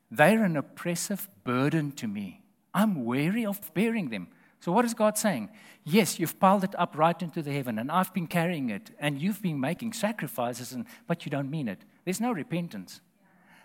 They're 0.10 0.46
an 0.46 0.56
oppressive 0.56 1.28
burden 1.44 1.92
to 1.94 2.08
me. 2.08 2.44
I'm 2.74 3.04
weary 3.04 3.46
of 3.46 3.74
bearing 3.74 4.10
them. 4.10 4.30
So, 4.62 4.72
what 4.72 4.86
is 4.86 4.94
God 4.94 5.18
saying? 5.18 5.50
Yes, 5.84 6.20
you've 6.20 6.40
piled 6.40 6.64
it 6.64 6.76
up 6.78 6.96
right 6.96 7.20
into 7.20 7.42
the 7.42 7.52
heaven, 7.52 7.80
and 7.80 7.92
I've 7.92 8.14
been 8.14 8.28
carrying 8.28 8.70
it, 8.70 8.92
and 9.00 9.20
you've 9.20 9.42
been 9.42 9.60
making 9.60 9.94
sacrifices, 9.94 10.72
and, 10.72 10.86
but 11.08 11.26
you 11.26 11.32
don't 11.32 11.50
mean 11.50 11.68
it. 11.68 11.80
There's 12.06 12.22
no 12.22 12.32
repentance. 12.32 13.02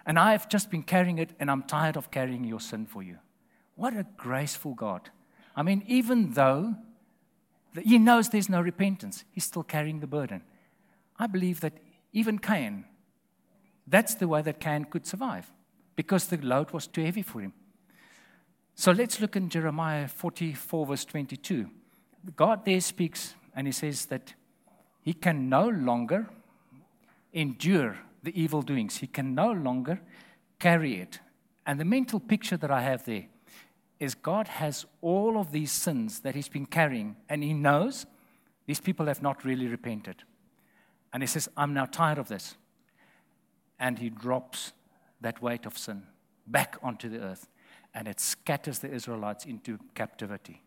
And 0.07 0.19
I 0.19 0.33
have 0.33 0.49
just 0.49 0.71
been 0.71 0.83
carrying 0.83 1.19
it, 1.19 1.33
and 1.39 1.51
I'm 1.51 1.65
tired 1.65 1.99
of 1.99 2.11
carrying 2.11 2.45
your 2.45 2.61
sin 2.61 2.87
for 2.87 3.03
you. 3.03 3.19
What 3.75 3.95
a 3.95 4.07
graceful 4.17 4.73
God. 4.73 5.11
I 5.55 5.63
mean, 5.63 5.85
even 5.87 6.33
though 6.33 6.77
he 7.83 7.99
knows 7.99 8.31
there's 8.31 8.49
no 8.49 8.63
repentance, 8.63 9.25
he's 9.33 9.45
still 9.45 9.65
carrying 9.65 10.01
the 10.01 10.07
burden. 10.07 10.43
I 11.19 11.27
believe 11.27 11.61
that 11.61 11.75
even 12.15 12.39
Cain, 12.39 12.87
that's 13.87 14.15
the 14.15 14.29
way 14.29 14.41
that 14.41 14.61
Cain 14.61 14.87
could 14.87 15.07
survive, 15.07 15.53
because 15.95 16.29
the 16.29 16.39
load 16.39 16.71
was 16.71 16.87
too 16.87 17.05
heavy 17.05 17.21
for 17.21 17.41
him. 17.41 17.53
So 18.77 18.93
let's 18.93 19.21
look 19.21 19.37
in 19.37 19.49
Jeremiah 19.49 20.07
44, 20.07 20.87
verse 20.87 21.05
22. 21.05 21.69
God 22.37 22.65
there 22.65 22.81
speaks, 22.81 23.35
and 23.55 23.67
he 23.67 23.73
says 23.73 24.07
that 24.07 24.35
he 25.03 25.15
can 25.15 25.49
no 25.49 25.67
longer 25.67 26.29
endure 27.33 27.99
the 28.23 28.39
evil 28.39 28.61
doings. 28.61 28.99
He 28.99 29.07
can 29.07 29.35
no 29.35 29.51
longer 29.51 30.01
carry 30.59 31.01
it. 31.01 31.21
And 31.65 31.81
the 31.81 31.85
mental 31.85 32.21
picture 32.21 32.57
that 32.57 32.71
I 32.71 32.83
have 32.83 33.05
there 33.07 33.27
is 33.99 34.15
God 34.15 34.49
has 34.49 34.85
all 35.01 35.39
of 35.39 35.53
these 35.53 35.73
sins 35.73 36.21
that 36.21 36.35
He's 36.35 36.49
been 36.49 36.67
carrying, 36.67 37.17
and 37.29 37.43
He 37.43 37.55
knows 37.55 38.05
these 38.67 38.81
people 38.81 39.07
have 39.07 39.23
not 39.23 39.45
really 39.45 39.69
repented. 39.69 40.23
And 41.13 41.23
He 41.23 41.27
says, 41.27 41.49
I'm 41.57 41.73
now 41.73 41.87
tired 41.87 42.19
of 42.19 42.29
this. 42.29 42.57
And 43.79 43.99
He 43.99 44.11
drops 44.11 44.73
that 45.21 45.41
weight 45.41 45.65
of 45.65 45.79
sin 45.79 46.03
back 46.47 46.77
onto 46.83 47.09
the 47.09 47.21
earth, 47.21 47.49
and 47.97 48.07
it 48.07 48.21
scatters 48.21 48.81
the 48.81 48.93
Israelites 48.93 49.47
into 49.47 49.79
captivity 49.95 50.63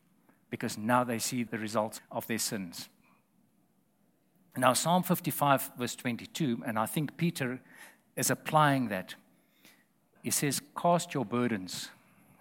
because 0.50 0.80
now 0.80 1.04
they 1.04 1.20
see 1.20 1.44
the 1.44 1.60
results 1.60 2.02
of 2.12 2.26
their 2.26 2.40
sins. 2.40 2.90
Now, 4.58 4.74
Psalm 4.74 5.04
55, 5.04 5.72
verse 5.78 5.96
22, 5.96 6.64
and 6.66 6.80
I 6.80 6.88
think 6.88 7.18
Peter 7.18 7.62
is 8.16 8.32
applying 8.32 8.90
that. 8.90 9.14
He 10.24 10.32
says, 10.32 10.60
Cast 10.76 11.14
your 11.14 11.24
burdens 11.24 11.90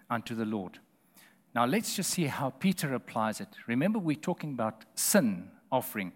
unto 0.09 0.33
the 0.33 0.43
Lord. 0.43 0.79
Now, 1.53 1.65
let's 1.65 1.95
just 1.95 2.09
see 2.09 2.25
how 2.25 2.49
Peter 2.49 2.95
applies 2.95 3.39
it. 3.39 3.49
Remember, 3.67 3.99
we're 3.99 4.15
talking 4.15 4.53
about 4.53 4.85
sin 4.95 5.51
offering, 5.71 6.13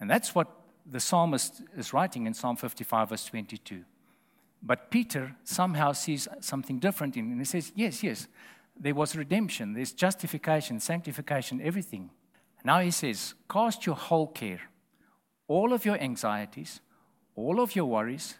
and 0.00 0.10
that's 0.10 0.34
what 0.34 0.48
the 0.90 1.00
psalmist 1.00 1.62
is 1.76 1.92
writing 1.92 2.26
in 2.26 2.32
Psalm 2.32 2.56
55, 2.56 3.10
verse 3.10 3.26
22. 3.26 3.84
But 4.66 4.90
Peter 4.90 5.36
somehow 5.44 5.92
sees 5.92 6.26
something 6.40 6.80
different 6.80 7.16
in 7.16 7.30
and 7.30 7.38
he 7.38 7.44
says, 7.44 7.72
Yes, 7.76 8.02
yes, 8.02 8.26
there 8.78 8.94
was 8.94 9.14
redemption, 9.14 9.74
there's 9.74 9.92
justification, 9.92 10.80
sanctification, 10.80 11.60
everything. 11.62 12.10
Now 12.64 12.80
he 12.80 12.90
says, 12.90 13.34
Cast 13.48 13.86
your 13.86 13.94
whole 13.94 14.26
care 14.26 14.60
all 15.48 15.72
of 15.72 15.84
your 15.84 15.98
anxieties, 15.98 16.80
all 17.34 17.60
of 17.60 17.76
your 17.76 17.84
worries, 17.84 18.36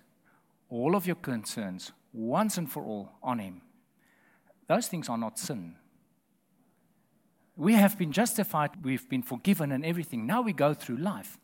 all 0.68 0.96
of 0.96 1.06
your 1.06 1.16
concerns, 1.16 1.92
once 2.12 2.58
and 2.58 2.70
for 2.70 2.84
all, 2.84 3.12
on 3.22 3.38
Him. 3.38 3.62
Those 4.68 4.88
things 4.88 5.08
are 5.08 5.18
not 5.18 5.38
sin. 5.38 5.76
We 7.56 7.74
have 7.74 7.96
been 7.96 8.12
justified, 8.12 8.70
we've 8.82 9.08
been 9.08 9.22
forgiven, 9.22 9.72
and 9.72 9.84
everything. 9.84 10.26
Now 10.26 10.42
we 10.42 10.52
go 10.52 10.74
through 10.74 10.96
life. 10.96 11.38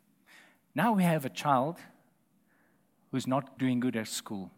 Now 0.75 0.93
we 0.93 1.05
have 1.05 1.25
a 1.25 1.31
child 1.31 1.79
who's 3.11 3.27
not 3.27 3.59
doing 3.59 3.81
good 3.81 3.97
at 3.97 4.09
school. 4.09 4.51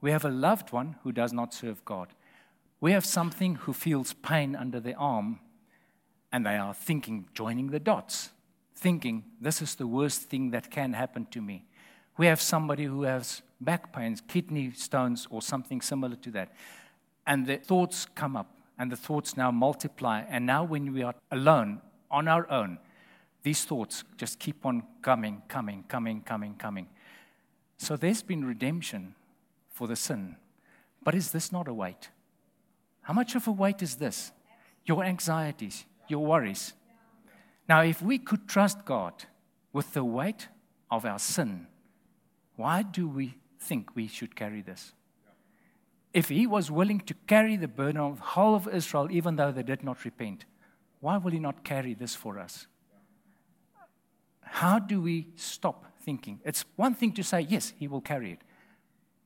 We 0.00 0.10
have 0.10 0.24
a 0.24 0.30
loved 0.30 0.72
one 0.72 0.96
who 1.02 1.12
does 1.12 1.32
not 1.32 1.52
serve 1.52 1.84
God. 1.84 2.08
We 2.80 2.92
have 2.92 3.04
something 3.04 3.56
who 3.56 3.72
feels 3.72 4.14
pain 4.14 4.56
under 4.56 4.80
their 4.80 4.98
arm, 4.98 5.40
and 6.32 6.46
they 6.46 6.56
are 6.56 6.72
thinking, 6.72 7.28
joining 7.34 7.70
the 7.70 7.80
dots 7.80 8.30
thinking, 8.80 9.24
this 9.40 9.60
is 9.60 9.74
the 9.74 9.86
worst 9.86 10.22
thing 10.22 10.50
that 10.50 10.70
can 10.70 10.94
happen 10.94 11.26
to 11.30 11.42
me. 11.42 11.64
We 12.16 12.26
have 12.26 12.40
somebody 12.40 12.84
who 12.84 13.02
has 13.02 13.42
back 13.60 13.92
pains, 13.92 14.22
kidney 14.26 14.72
stones, 14.72 15.26
or 15.30 15.42
something 15.42 15.82
similar 15.82 16.16
to 16.16 16.30
that. 16.32 16.52
And 17.26 17.46
the 17.46 17.58
thoughts 17.58 18.06
come 18.14 18.36
up, 18.36 18.50
and 18.78 18.90
the 18.90 18.96
thoughts 18.96 19.36
now 19.36 19.50
multiply. 19.50 20.24
And 20.28 20.46
now, 20.46 20.64
when 20.64 20.92
we 20.94 21.02
are 21.02 21.14
alone, 21.30 21.82
on 22.10 22.26
our 22.26 22.50
own, 22.50 22.78
these 23.42 23.64
thoughts 23.64 24.02
just 24.16 24.38
keep 24.38 24.66
on 24.66 24.82
coming, 25.02 25.42
coming, 25.48 25.84
coming, 25.86 26.22
coming, 26.22 26.54
coming. 26.54 26.88
So 27.76 27.96
there's 27.96 28.22
been 28.22 28.44
redemption 28.44 29.14
for 29.70 29.86
the 29.86 29.96
sin. 29.96 30.36
But 31.02 31.14
is 31.14 31.32
this 31.32 31.50
not 31.50 31.68
a 31.68 31.74
weight? 31.74 32.10
How 33.02 33.14
much 33.14 33.34
of 33.34 33.46
a 33.46 33.52
weight 33.52 33.82
is 33.82 33.96
this? 33.96 34.32
Your 34.84 35.04
anxieties, 35.04 35.86
your 36.08 36.24
worries, 36.24 36.74
now, 37.70 37.82
if 37.82 38.02
we 38.02 38.18
could 38.18 38.48
trust 38.48 38.84
God 38.84 39.14
with 39.72 39.92
the 39.92 40.02
weight 40.02 40.48
of 40.90 41.04
our 41.04 41.20
sin, 41.20 41.68
why 42.56 42.82
do 42.82 43.06
we 43.06 43.36
think 43.60 43.94
we 43.94 44.08
should 44.08 44.34
carry 44.34 44.60
this? 44.60 44.92
If 46.12 46.30
He 46.30 46.48
was 46.48 46.68
willing 46.68 46.98
to 47.02 47.14
carry 47.28 47.54
the 47.54 47.68
burden 47.68 48.00
of 48.00 48.16
the 48.16 48.24
whole 48.24 48.56
of 48.56 48.66
Israel, 48.66 49.06
even 49.12 49.36
though 49.36 49.52
they 49.52 49.62
did 49.62 49.84
not 49.84 50.04
repent, 50.04 50.46
why 50.98 51.16
will 51.18 51.30
He 51.30 51.38
not 51.38 51.62
carry 51.62 51.94
this 51.94 52.12
for 52.12 52.40
us? 52.40 52.66
How 54.40 54.80
do 54.80 55.00
we 55.00 55.28
stop 55.36 55.86
thinking? 56.02 56.40
It's 56.44 56.64
one 56.74 56.96
thing 56.96 57.12
to 57.12 57.22
say, 57.22 57.42
yes, 57.42 57.72
He 57.78 57.86
will 57.86 58.00
carry 58.00 58.32
it. 58.32 58.40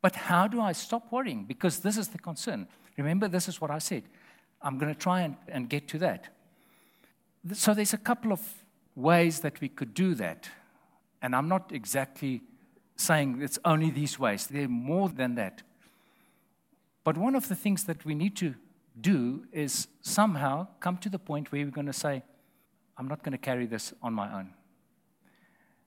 But 0.04 0.16
how 0.16 0.46
do 0.46 0.60
I 0.60 0.72
stop 0.72 1.10
worrying? 1.10 1.44
Because 1.44 1.78
this 1.78 1.96
is 1.96 2.08
the 2.08 2.18
concern. 2.18 2.68
Remember, 2.98 3.26
this 3.26 3.48
is 3.48 3.58
what 3.58 3.70
I 3.70 3.78
said. 3.78 4.02
I'm 4.60 4.76
going 4.76 4.92
to 4.92 5.00
try 5.00 5.22
and, 5.22 5.34
and 5.48 5.66
get 5.66 5.88
to 5.88 5.98
that. 6.00 6.28
So 7.54 7.72
there's 7.72 7.94
a 7.94 8.02
couple 8.10 8.30
of 8.30 8.42
ways 8.94 9.40
that 9.40 9.62
we 9.62 9.70
could 9.70 9.94
do 9.94 10.14
that. 10.16 10.46
And 11.22 11.34
I'm 11.34 11.48
not 11.48 11.72
exactly 11.72 12.42
saying 12.96 13.40
it's 13.40 13.58
only 13.64 13.90
these 13.90 14.18
ways, 14.18 14.46
there 14.46 14.66
are 14.66 14.68
more 14.68 15.08
than 15.08 15.36
that. 15.36 15.62
But 17.02 17.16
one 17.16 17.34
of 17.34 17.48
the 17.48 17.54
things 17.54 17.84
that 17.84 18.04
we 18.04 18.14
need 18.14 18.36
to 18.36 18.54
do 19.00 19.46
is 19.52 19.88
somehow 20.02 20.66
come 20.80 20.98
to 20.98 21.08
the 21.08 21.18
point 21.18 21.50
where 21.50 21.64
we're 21.64 21.70
going 21.70 21.86
to 21.86 21.94
say, 21.94 22.22
I'm 22.98 23.08
not 23.08 23.22
going 23.22 23.32
to 23.32 23.38
carry 23.38 23.64
this 23.64 23.94
on 24.02 24.12
my 24.12 24.30
own. 24.38 24.50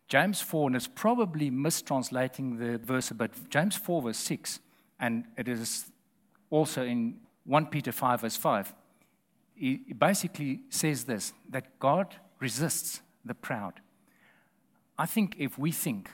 James 0.07 0.41
4, 0.41 0.69
and 0.69 0.75
it's 0.75 0.87
probably 0.87 1.51
mistranslating 1.51 2.59
the 2.59 2.77
verse 2.77 3.11
but. 3.11 3.31
James 3.49 3.75
4, 3.75 4.03
verse 4.03 4.17
6, 4.17 4.59
and 4.99 5.25
it 5.37 5.47
is 5.47 5.91
also 6.49 6.83
in 6.83 7.19
1 7.45 7.65
Peter 7.67 7.91
5, 7.91 8.21
verse 8.21 8.37
5 8.37 8.73
he 9.57 9.93
basically 9.97 10.61
says 10.69 11.05
this 11.05 11.33
that 11.49 11.79
God 11.79 12.15
resists 12.39 13.01
the 13.25 13.33
proud. 13.33 13.81
I 14.97 15.05
think 15.05 15.35
if 15.39 15.57
we 15.57 15.71
think 15.71 16.11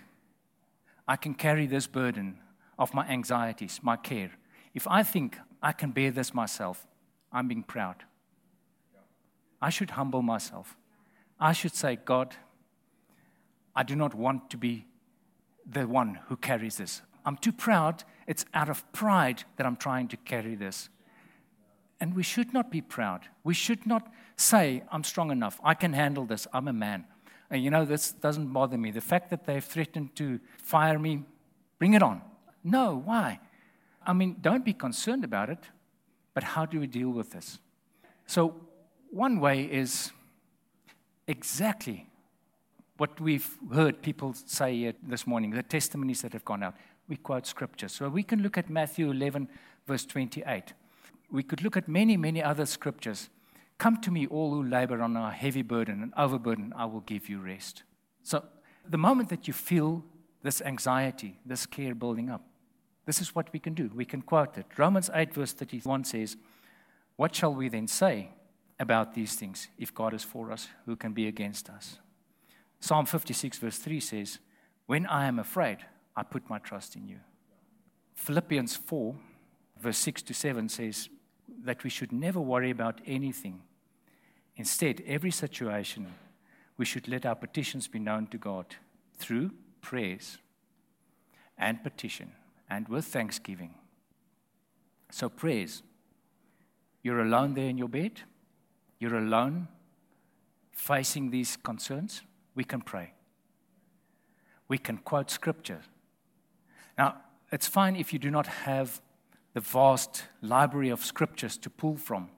I 1.07 1.17
can 1.17 1.33
carry 1.33 1.67
this 1.67 1.85
burden 1.85 2.39
of 2.79 2.93
my 2.93 3.05
anxieties, 3.07 3.81
my 3.83 3.97
care, 3.97 4.31
if 4.73 4.87
I 4.87 5.03
think 5.03 5.37
I 5.61 5.73
can 5.73 5.91
bear 5.91 6.11
this 6.11 6.33
myself, 6.33 6.87
I'm 7.31 7.47
being 7.47 7.63
proud. 7.63 7.97
I 9.61 9.69
should 9.69 9.91
humble 9.91 10.21
myself. 10.21 10.77
I 11.39 11.51
should 11.51 11.75
say, 11.75 11.97
God, 11.97 12.35
I 13.75 13.83
do 13.83 13.95
not 13.95 14.13
want 14.13 14.49
to 14.51 14.57
be 14.57 14.85
the 15.65 15.87
one 15.87 16.19
who 16.27 16.35
carries 16.35 16.77
this. 16.77 17.01
I'm 17.25 17.37
too 17.37 17.51
proud. 17.51 18.03
It's 18.27 18.45
out 18.53 18.69
of 18.69 18.89
pride 18.91 19.43
that 19.57 19.65
I'm 19.65 19.75
trying 19.75 20.07
to 20.09 20.17
carry 20.17 20.55
this. 20.55 20.89
And 21.99 22.15
we 22.15 22.23
should 22.23 22.53
not 22.53 22.69
be 22.69 22.81
proud. 22.81 23.21
We 23.43 23.53
should 23.53 23.85
not 23.85 24.11
say, 24.35 24.83
I'm 24.91 25.03
strong 25.03 25.31
enough. 25.31 25.59
I 25.63 25.73
can 25.73 25.93
handle 25.93 26.25
this. 26.25 26.47
I'm 26.53 26.67
a 26.67 26.73
man. 26.73 27.05
And 27.49 27.63
you 27.63 27.69
know, 27.69 27.85
this 27.85 28.11
doesn't 28.11 28.47
bother 28.47 28.77
me. 28.77 28.91
The 28.91 29.01
fact 29.01 29.29
that 29.29 29.45
they've 29.45 29.63
threatened 29.63 30.15
to 30.15 30.39
fire 30.57 30.99
me, 30.99 31.23
bring 31.79 31.93
it 31.93 32.03
on. 32.03 32.21
No, 32.63 33.01
why? 33.05 33.39
I 34.05 34.13
mean, 34.13 34.37
don't 34.41 34.65
be 34.65 34.73
concerned 34.73 35.23
about 35.23 35.49
it, 35.49 35.59
but 36.33 36.43
how 36.43 36.65
do 36.65 36.79
we 36.79 36.87
deal 36.87 37.09
with 37.09 37.31
this? 37.31 37.59
So, 38.25 38.55
one 39.11 39.39
way 39.39 39.63
is 39.63 40.11
exactly 41.27 42.09
what 42.97 43.19
we've 43.19 43.57
heard 43.73 44.01
people 44.01 44.33
say 44.33 44.93
this 45.01 45.25
morning, 45.25 45.51
the 45.51 45.63
testimonies 45.63 46.21
that 46.21 46.33
have 46.33 46.45
gone 46.45 46.63
out. 46.63 46.75
We 47.07 47.17
quote 47.17 47.45
scripture. 47.45 47.87
So, 47.87 48.07
we 48.07 48.23
can 48.23 48.41
look 48.41 48.57
at 48.57 48.69
Matthew 48.69 49.11
11, 49.11 49.49
verse 49.85 50.05
28. 50.05 50.73
We 51.31 51.43
could 51.43 51.63
look 51.63 51.75
at 51.75 51.87
many, 51.87 52.15
many 52.15 52.41
other 52.41 52.65
scriptures. 52.65 53.29
Come 53.77 53.97
to 54.01 54.11
me, 54.11 54.27
all 54.27 54.51
who 54.51 54.63
labor 54.63 55.01
on 55.01 55.17
a 55.17 55.31
heavy 55.31 55.63
burden 55.63 56.03
and 56.03 56.13
overburden, 56.15 56.73
I 56.75 56.85
will 56.85 57.01
give 57.01 57.27
you 57.27 57.39
rest. 57.39 57.83
So, 58.21 58.45
the 58.87 58.97
moment 58.97 59.29
that 59.29 59.47
you 59.47 59.53
feel 59.53 60.03
this 60.43 60.61
anxiety, 60.61 61.39
this 61.45 61.65
care 61.65 61.95
building 61.95 62.29
up, 62.29 62.45
this 63.05 63.19
is 63.19 63.35
what 63.35 63.51
we 63.51 63.59
can 63.59 63.73
do. 63.73 63.91
We 63.93 64.05
can 64.05 64.21
quote 64.21 64.57
it. 64.57 64.65
Romans 64.77 65.09
8, 65.13 65.33
verse 65.33 65.53
31 65.53 66.05
says, 66.05 66.37
What 67.15 67.35
shall 67.35 67.53
we 67.53 67.67
then 67.67 67.87
say 67.87 68.29
about 68.79 69.13
these 69.13 69.35
things? 69.35 69.67
If 69.77 69.93
God 69.93 70.13
is 70.13 70.23
for 70.23 70.51
us, 70.51 70.69
who 70.85 70.95
can 70.95 71.11
be 71.13 71.27
against 71.27 71.69
us? 71.69 71.97
Psalm 72.83 73.05
56, 73.05 73.59
verse 73.59 73.77
3 73.77 74.01
says, 74.01 74.39
When 74.87 75.05
I 75.05 75.25
am 75.27 75.39
afraid, 75.39 75.77
I 76.17 76.23
put 76.23 76.49
my 76.49 76.59
trust 76.59 76.97
in 76.97 77.07
you. 77.07 77.21
Philippians 78.13 78.75
4, 78.75 79.15
verse 79.79 79.97
6 79.99 80.21
to 80.23 80.33
7 80.33 80.67
says 80.67 81.07
that 81.63 81.85
we 81.85 81.89
should 81.89 82.11
never 82.11 82.41
worry 82.41 82.71
about 82.71 82.99
anything. 83.05 83.61
Instead, 84.57 85.01
every 85.07 85.31
situation, 85.31 86.13
we 86.75 86.83
should 86.83 87.07
let 87.07 87.25
our 87.25 87.35
petitions 87.35 87.87
be 87.87 87.99
known 87.99 88.27
to 88.27 88.37
God 88.37 88.75
through 89.17 89.51
prayers 89.79 90.39
and 91.57 91.81
petition 91.81 92.33
and 92.69 92.89
with 92.89 93.05
thanksgiving. 93.05 93.75
So, 95.09 95.29
prayers. 95.29 95.83
You're 97.01 97.21
alone 97.21 97.53
there 97.53 97.69
in 97.69 97.77
your 97.77 97.87
bed, 97.87 98.23
you're 98.99 99.15
alone 99.15 99.69
facing 100.73 101.31
these 101.31 101.55
concerns. 101.55 102.23
We 102.55 102.63
can 102.63 102.81
pray. 102.81 103.13
We 104.67 104.77
can 104.77 104.97
quote 104.97 105.29
scripture. 105.29 105.81
Now, 106.97 107.17
it's 107.51 107.67
fine 107.67 107.95
if 107.95 108.13
you 108.13 108.19
do 108.19 108.31
not 108.31 108.47
have 108.47 109.01
the 109.53 109.59
vast 109.59 110.23
library 110.41 110.89
of 110.89 111.03
scriptures 111.05 111.57
to 111.57 111.69
pull 111.69 111.97
from, 111.97 112.29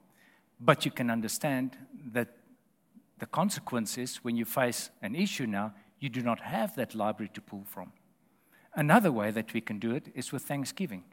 but 0.59 0.85
you 0.85 0.91
can 0.91 1.09
understand 1.09 1.77
that 2.11 2.29
the 3.19 3.25
consequence 3.25 3.97
is 3.97 4.17
when 4.17 4.35
you 4.35 4.45
face 4.45 4.89
an 5.01 5.15
issue 5.15 5.47
now, 5.47 5.73
you 5.99 6.09
do 6.09 6.21
not 6.21 6.41
have 6.41 6.75
that 6.75 6.93
library 6.93 7.31
to 7.33 7.41
pull 7.41 7.63
from. 7.65 7.93
Another 8.73 9.11
way 9.11 9.31
that 9.31 9.53
we 9.53 9.61
can 9.61 9.79
do 9.79 9.95
it 9.95 10.11
is 10.13 10.33
with 10.33 10.43
thanksgiving. 10.43 11.05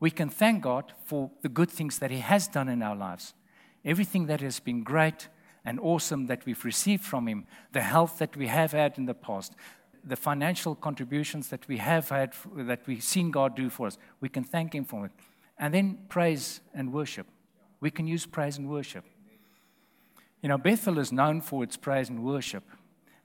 We 0.00 0.10
can 0.10 0.30
thank 0.30 0.62
God 0.62 0.92
for 1.04 1.30
the 1.42 1.50
good 1.50 1.70
things 1.70 1.98
that 1.98 2.10
He 2.10 2.18
has 2.18 2.48
done 2.48 2.68
in 2.68 2.82
our 2.82 2.96
lives, 2.96 3.34
everything 3.84 4.26
that 4.26 4.40
has 4.40 4.60
been 4.60 4.82
great 4.82 5.28
and 5.64 5.80
awesome 5.80 6.26
that 6.26 6.44
we've 6.44 6.64
received 6.64 7.04
from 7.04 7.26
Him, 7.26 7.46
the 7.72 7.82
health 7.82 8.18
that 8.18 8.36
we 8.36 8.46
have 8.48 8.72
had 8.72 8.98
in 8.98 9.06
the 9.06 9.14
past, 9.14 9.54
the 10.04 10.16
financial 10.16 10.74
contributions 10.74 11.48
that 11.48 11.66
we 11.66 11.78
have 11.78 12.08
had, 12.10 12.34
that 12.56 12.86
we've 12.86 13.02
seen 13.02 13.30
God 13.30 13.56
do 13.56 13.70
for 13.70 13.86
us. 13.86 13.98
We 14.20 14.28
can 14.28 14.44
thank 14.44 14.74
Him 14.74 14.84
for 14.84 15.06
it. 15.06 15.12
And 15.58 15.72
then 15.72 15.98
praise 16.08 16.60
and 16.74 16.92
worship. 16.92 17.26
We 17.80 17.90
can 17.90 18.06
use 18.06 18.26
praise 18.26 18.58
and 18.58 18.68
worship. 18.68 19.04
You 20.42 20.48
know, 20.48 20.58
Bethel 20.58 20.98
is 20.98 21.10
known 21.10 21.40
for 21.40 21.64
its 21.64 21.76
praise 21.76 22.10
and 22.10 22.22
worship. 22.22 22.64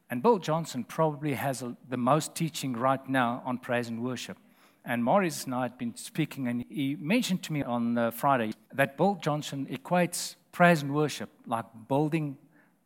And 0.09 0.23
Bill 0.23 0.39
Johnson 0.39 0.83
probably 0.83 1.33
has 1.33 1.61
a, 1.61 1.75
the 1.87 1.97
most 1.97 2.33
teaching 2.33 2.73
right 2.73 3.07
now 3.09 3.43
on 3.45 3.57
praise 3.57 3.89
and 3.89 4.03
worship. 4.03 4.37
And 4.85 5.03
Morris 5.03 5.43
and 5.43 5.53
I 5.53 5.63
had 5.63 5.77
been 5.77 5.95
speaking, 5.95 6.47
and 6.47 6.65
he 6.69 6.95
mentioned 6.99 7.43
to 7.43 7.53
me 7.53 7.61
on 7.61 7.97
uh, 7.97 8.11
Friday 8.11 8.53
that 8.73 8.97
Bill 8.97 9.19
Johnson 9.21 9.67
equates 9.67 10.35
praise 10.51 10.81
and 10.81 10.93
worship 10.93 11.29
like 11.45 11.65
building 11.87 12.37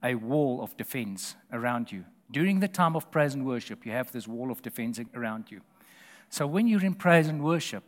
a 0.03 0.15
wall 0.15 0.61
of 0.61 0.75
defense 0.77 1.35
around 1.51 1.91
you. 1.91 2.05
During 2.31 2.59
the 2.59 2.67
time 2.67 2.95
of 2.95 3.11
praise 3.11 3.33
and 3.33 3.45
worship, 3.45 3.85
you 3.85 3.91
have 3.91 4.11
this 4.11 4.27
wall 4.27 4.51
of 4.51 4.61
defense 4.61 4.99
around 5.13 5.51
you. 5.51 5.61
So 6.29 6.47
when 6.47 6.67
you're 6.67 6.83
in 6.83 6.95
praise 6.95 7.27
and 7.27 7.43
worship, 7.43 7.83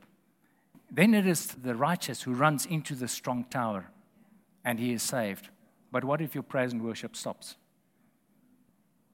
then 0.92 1.14
it 1.14 1.26
is 1.26 1.48
the 1.48 1.76
righteous 1.76 2.22
who 2.22 2.34
runs 2.34 2.66
into 2.66 2.96
the 2.96 3.08
strong 3.08 3.46
tower 3.46 3.88
and 4.64 4.80
he 4.80 4.94
is 4.94 5.02
saved. 5.02 5.50
But 5.92 6.04
what 6.04 6.22
if 6.22 6.36
your 6.36 6.44
praise 6.44 6.72
and 6.72 6.84
worship 6.84 7.16
stops? 7.16 7.56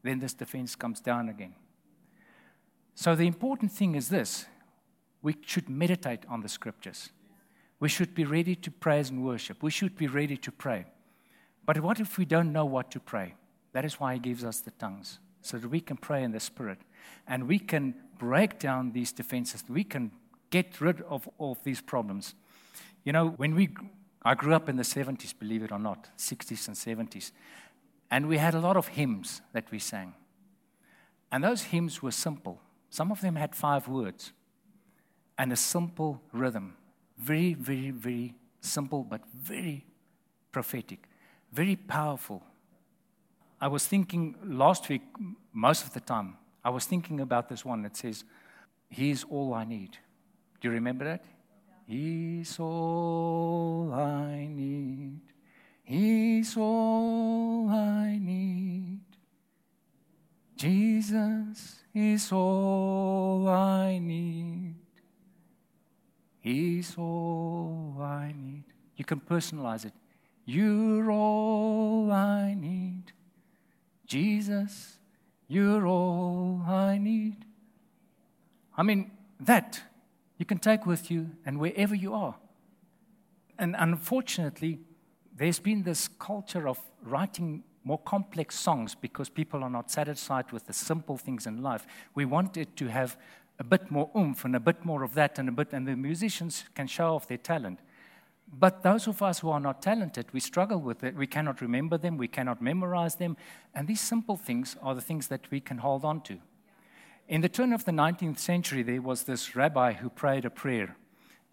then 0.03 0.19
this 0.19 0.33
defense 0.33 0.75
comes 0.75 0.99
down 0.99 1.29
again. 1.29 1.53
So 2.95 3.15
the 3.15 3.27
important 3.27 3.71
thing 3.71 3.95
is 3.95 4.09
this 4.09 4.45
we 5.21 5.35
should 5.45 5.69
meditate 5.69 6.25
on 6.27 6.41
the 6.41 6.49
scriptures. 6.49 7.11
We 7.81 7.89
should 7.89 8.13
be 8.13 8.25
ready 8.25 8.55
to 8.55 8.69
praise 8.71 9.09
and 9.09 9.25
worship. 9.25 9.63
We 9.63 9.71
should 9.71 9.97
be 9.97 10.07
ready 10.07 10.37
to 10.37 10.51
pray. 10.51 10.85
But 11.65 11.79
what 11.81 11.99
if 11.99 12.17
we 12.17 12.25
don't 12.25 12.53
know 12.53 12.63
what 12.63 12.91
to 12.91 12.99
pray? 12.99 13.33
That 13.73 13.85
is 13.85 13.99
why 13.99 14.13
He 14.13 14.19
gives 14.19 14.43
us 14.43 14.59
the 14.59 14.71
tongues, 14.71 15.17
so 15.41 15.57
that 15.57 15.67
we 15.67 15.81
can 15.81 15.97
pray 15.97 16.23
in 16.23 16.31
the 16.31 16.39
Spirit 16.39 16.77
and 17.27 17.47
we 17.47 17.57
can 17.57 17.95
break 18.19 18.59
down 18.59 18.91
these 18.91 19.11
defenses. 19.11 19.63
We 19.67 19.83
can 19.83 20.11
get 20.51 20.79
rid 20.79 21.01
of 21.01 21.27
all 21.39 21.53
of 21.53 21.63
these 21.63 21.81
problems. 21.81 22.35
You 23.03 23.13
know, 23.13 23.29
when 23.29 23.55
we, 23.55 23.69
I 24.21 24.35
grew 24.35 24.53
up 24.53 24.69
in 24.69 24.75
the 24.75 24.83
70s, 24.83 25.33
believe 25.37 25.63
it 25.63 25.71
or 25.71 25.79
not, 25.79 26.09
60s 26.17 26.67
and 26.67 27.09
70s. 27.09 27.31
And 28.11 28.27
we 28.27 28.37
had 28.37 28.53
a 28.53 28.59
lot 28.59 28.77
of 28.77 28.89
hymns 28.89 29.41
that 29.53 29.71
we 29.71 29.79
sang. 29.79 30.13
And 31.31 31.43
those 31.43 31.63
hymns 31.63 32.03
were 32.03 32.11
simple. 32.11 32.59
Some 32.91 33.11
of 33.11 33.21
them 33.21 33.37
had 33.37 33.55
five 33.55 33.87
words 33.87 34.33
and 35.37 35.51
a 35.51 35.55
simple 35.55 36.21
rhythm. 36.31 36.75
Very, 37.21 37.53
very, 37.53 37.91
very 37.91 38.33
simple, 38.61 39.03
but 39.03 39.21
very 39.33 39.85
prophetic, 40.51 41.07
very 41.51 41.75
powerful. 41.75 42.43
I 43.59 43.67
was 43.67 43.85
thinking 43.85 44.35
last 44.43 44.89
week, 44.89 45.03
most 45.53 45.85
of 45.85 45.93
the 45.93 45.99
time, 45.99 46.37
I 46.63 46.69
was 46.71 46.85
thinking 46.85 47.19
about 47.19 47.47
this 47.47 47.63
one 47.63 47.83
that 47.83 47.95
says, 47.95 48.23
He's 48.89 49.23
all 49.23 49.53
I 49.53 49.63
need. 49.63 49.97
Do 50.59 50.67
you 50.67 50.73
remember 50.73 51.05
that? 51.05 51.23
He's 51.87 52.59
all 52.59 53.91
I 53.93 54.47
need. 54.51 55.21
He's 55.83 56.57
all 56.57 57.69
I 57.69 58.17
need. 58.21 58.99
Jesus 60.55 61.81
is 61.93 62.31
all 62.31 63.47
I 63.47 63.99
need. 63.99 64.80
He's 66.41 66.95
all 66.97 67.95
I 68.01 68.33
need. 68.35 68.63
You 68.97 69.05
can 69.05 69.19
personalize 69.19 69.85
it. 69.85 69.93
You're 70.45 71.11
all 71.11 72.11
I 72.11 72.55
need. 72.55 73.13
Jesus, 74.07 74.97
you're 75.47 75.85
all 75.87 76.63
I 76.67 76.97
need. 76.97 77.45
I 78.75 78.83
mean, 78.83 79.11
that 79.39 79.81
you 80.37 80.45
can 80.45 80.57
take 80.57 80.87
with 80.87 81.11
you 81.11 81.29
and 81.45 81.59
wherever 81.59 81.93
you 81.93 82.15
are. 82.15 82.35
And 83.59 83.75
unfortunately, 83.77 84.79
there's 85.35 85.59
been 85.59 85.83
this 85.83 86.07
culture 86.07 86.67
of 86.67 86.79
writing 87.03 87.63
more 87.83 87.99
complex 87.99 88.59
songs 88.59 88.95
because 88.95 89.29
people 89.29 89.63
are 89.63 89.69
not 89.69 89.91
satisfied 89.91 90.51
with 90.51 90.65
the 90.65 90.73
simple 90.73 91.17
things 91.17 91.45
in 91.45 91.61
life. 91.61 91.85
We 92.15 92.25
want 92.25 92.57
it 92.57 92.75
to 92.77 92.87
have 92.87 93.17
a 93.61 93.63
bit 93.63 93.91
more 93.91 94.09
oomph 94.17 94.43
and 94.43 94.55
a 94.55 94.59
bit 94.59 94.83
more 94.83 95.03
of 95.03 95.13
that 95.13 95.37
and 95.37 95.47
a 95.47 95.51
bit, 95.51 95.71
and 95.71 95.87
the 95.87 95.95
musicians 95.95 96.63
can 96.73 96.87
show 96.87 97.13
off 97.13 97.27
their 97.27 97.37
talent. 97.37 97.77
But 98.51 98.81
those 98.81 99.07
of 99.07 99.21
us 99.21 99.37
who 99.37 99.51
are 99.51 99.59
not 99.59 99.83
talented, 99.83 100.25
we 100.33 100.39
struggle 100.39 100.79
with 100.81 101.03
it. 101.03 101.15
We 101.15 101.27
cannot 101.27 101.61
remember 101.61 101.99
them, 101.99 102.17
we 102.17 102.27
cannot 102.27 102.59
memorize 102.59 103.15
them, 103.15 103.37
and 103.75 103.87
these 103.87 104.01
simple 104.01 104.35
things 104.35 104.75
are 104.81 104.95
the 104.95 105.01
things 105.01 105.27
that 105.27 105.51
we 105.51 105.59
can 105.59 105.77
hold 105.77 106.03
on 106.03 106.21
to. 106.21 106.39
In 107.27 107.41
the 107.41 107.49
turn 107.49 107.71
of 107.71 107.85
the 107.85 107.91
19th 107.91 108.39
century, 108.39 108.81
there 108.81 108.99
was 108.99 109.23
this 109.23 109.55
rabbi 109.55 109.93
who 109.93 110.09
prayed 110.09 110.43
a 110.43 110.49
prayer, 110.49 110.95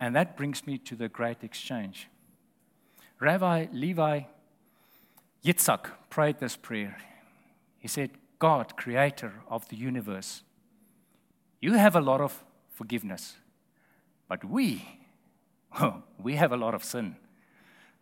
and 0.00 0.16
that 0.16 0.34
brings 0.34 0.66
me 0.66 0.78
to 0.78 0.96
the 0.96 1.10
great 1.10 1.44
exchange. 1.44 2.08
Rabbi 3.20 3.66
Levi 3.70 4.22
Yitzhak 5.44 5.90
prayed 6.08 6.38
this 6.38 6.56
prayer. 6.56 6.96
He 7.78 7.86
said, 7.86 8.12
God, 8.38 8.78
creator 8.78 9.34
of 9.50 9.68
the 9.68 9.76
universe, 9.76 10.42
you 11.60 11.74
have 11.74 11.96
a 11.96 12.00
lot 12.00 12.20
of 12.20 12.44
forgiveness, 12.70 13.36
but 14.28 14.44
we, 14.44 14.84
we 16.22 16.36
have 16.36 16.52
a 16.52 16.56
lot 16.56 16.74
of 16.74 16.84
sin. 16.84 17.16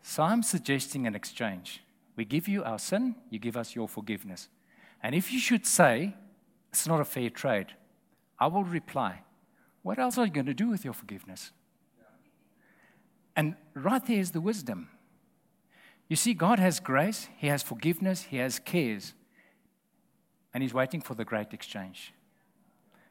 So 0.02 0.22
I'm 0.22 0.42
suggesting 0.42 1.06
an 1.06 1.14
exchange. 1.14 1.82
We 2.16 2.24
give 2.24 2.48
you 2.48 2.62
our 2.64 2.78
sin, 2.78 3.16
you 3.30 3.38
give 3.38 3.56
us 3.56 3.74
your 3.74 3.88
forgiveness. 3.88 4.48
And 5.02 5.14
if 5.14 5.32
you 5.32 5.38
should 5.38 5.66
say, 5.66 6.14
it's 6.70 6.86
not 6.86 7.00
a 7.00 7.04
fair 7.04 7.30
trade, 7.30 7.68
I 8.38 8.46
will 8.48 8.64
reply, 8.64 9.22
what 9.82 9.98
else 9.98 10.18
are 10.18 10.26
you 10.26 10.32
going 10.32 10.46
to 10.46 10.54
do 10.54 10.68
with 10.68 10.84
your 10.84 10.94
forgiveness? 10.94 11.52
And 13.34 13.54
right 13.74 14.04
there 14.04 14.18
is 14.18 14.30
the 14.30 14.40
wisdom. 14.40 14.88
You 16.08 16.16
see, 16.16 16.34
God 16.34 16.58
has 16.58 16.80
grace, 16.80 17.28
He 17.36 17.48
has 17.48 17.62
forgiveness, 17.62 18.22
He 18.22 18.38
has 18.38 18.58
cares. 18.58 19.14
and 20.54 20.62
he's 20.62 20.72
waiting 20.72 21.02
for 21.02 21.14
the 21.14 21.24
great 21.24 21.52
exchange. 21.52 22.14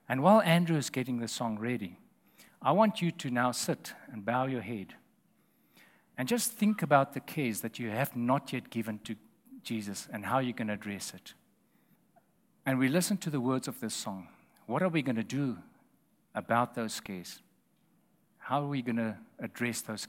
And 0.08 0.22
while 0.22 0.42
Andrew 0.42 0.78
is 0.78 0.90
getting 0.90 1.20
the 1.20 1.28
song 1.28 1.58
ready, 1.58 1.98
I 2.62 2.72
want 2.72 3.02
you 3.02 3.12
to 3.12 3.30
now 3.30 3.52
sit 3.52 3.94
and 4.12 4.26
bow 4.26 4.46
your 4.46 4.62
head 4.62 4.96
and 6.18 6.28
just 6.28 6.52
think 6.52 6.82
about 6.82 7.14
the 7.14 7.20
cares 7.20 7.62
that 7.62 7.80
you 7.80 7.90
have 7.90 8.16
not 8.16 8.54
yet 8.54 8.70
given 8.70 9.00
to 9.04 9.16
Jesus 9.64 10.08
and 10.12 10.26
how 10.26 10.40
you're 10.40 10.54
going 10.54 10.68
to 10.68 10.74
address 10.74 11.14
it. 11.14 11.34
And 12.66 12.80
we 12.80 12.88
listen 12.88 13.18
to 13.18 13.30
the 13.30 13.42
words 13.42 13.68
of 13.68 13.80
this 13.80 13.94
song. 13.94 14.28
What 14.68 14.82
are 14.82 14.90
we 14.90 15.02
going 15.02 15.16
to 15.18 15.24
do 15.24 15.58
about 16.34 16.76
those 16.76 17.00
cares? 17.00 17.40
How 18.38 18.64
are 18.64 18.68
we 18.68 18.82
going 18.82 18.98
to 18.98 19.18
address 19.40 19.82
those 19.82 20.06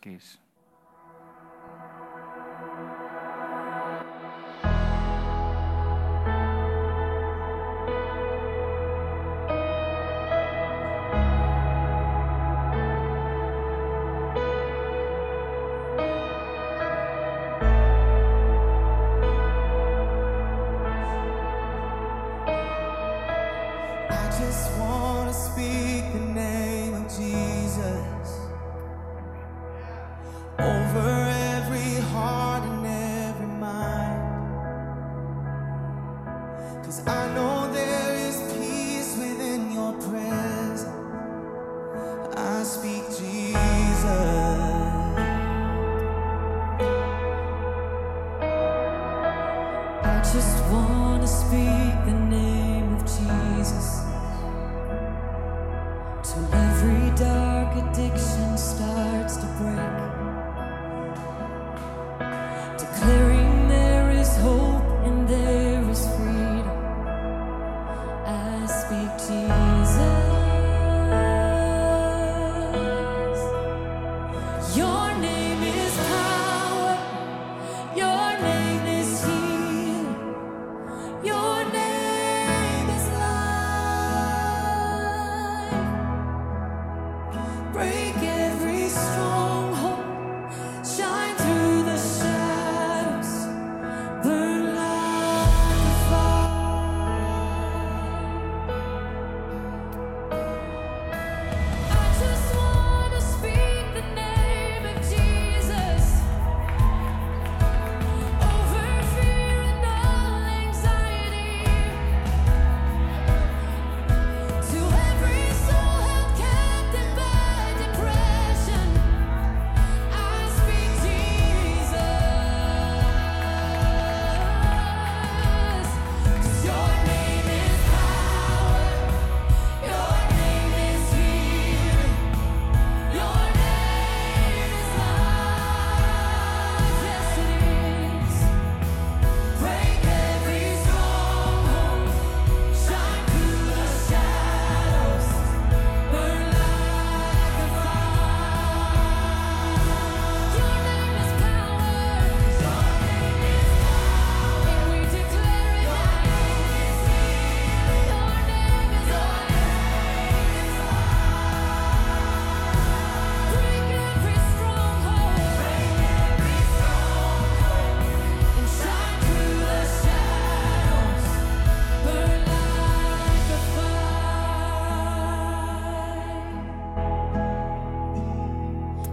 speak 51.36 51.94
the 52.06 52.14
name 52.14 52.94
of 52.94 53.02
Jesus. 53.02 54.05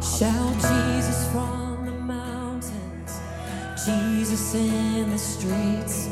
Shout 0.04 0.54
Jesus 0.56 1.32
from 1.32 1.86
the 1.86 1.92
mountains, 1.94 3.22
Jesus 3.86 4.54
in 4.54 5.10
the 5.10 5.18
streets, 5.18 6.10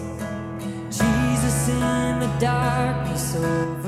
Jesus 0.90 1.68
in 1.68 2.20
the 2.22 2.32
darkness. 2.40 3.36
Over 3.36 3.81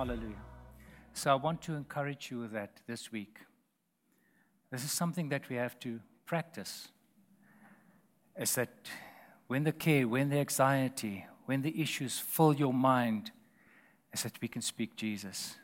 cares? 0.00 0.34
So 1.12 1.30
I 1.30 1.34
want 1.34 1.60
to 1.62 1.74
encourage 1.74 2.30
you 2.30 2.48
that 2.48 2.80
this 2.86 3.12
week. 3.12 3.38
This 4.70 4.84
is 4.84 4.92
something 4.92 5.28
that 5.28 5.48
we 5.48 5.56
have 5.56 5.78
to 5.80 6.00
practice. 6.24 6.88
Is 8.38 8.54
that 8.54 8.70
when 9.48 9.64
the 9.64 9.72
care, 9.72 10.08
when 10.08 10.30
the 10.30 10.38
anxiety, 10.38 11.26
when 11.44 11.60
the 11.60 11.82
issues 11.82 12.18
fill 12.18 12.54
your 12.54 12.72
mind, 12.72 13.32
is 14.14 14.22
that 14.22 14.40
we 14.40 14.48
can 14.48 14.62
speak 14.62 14.96
Jesus. 14.96 15.56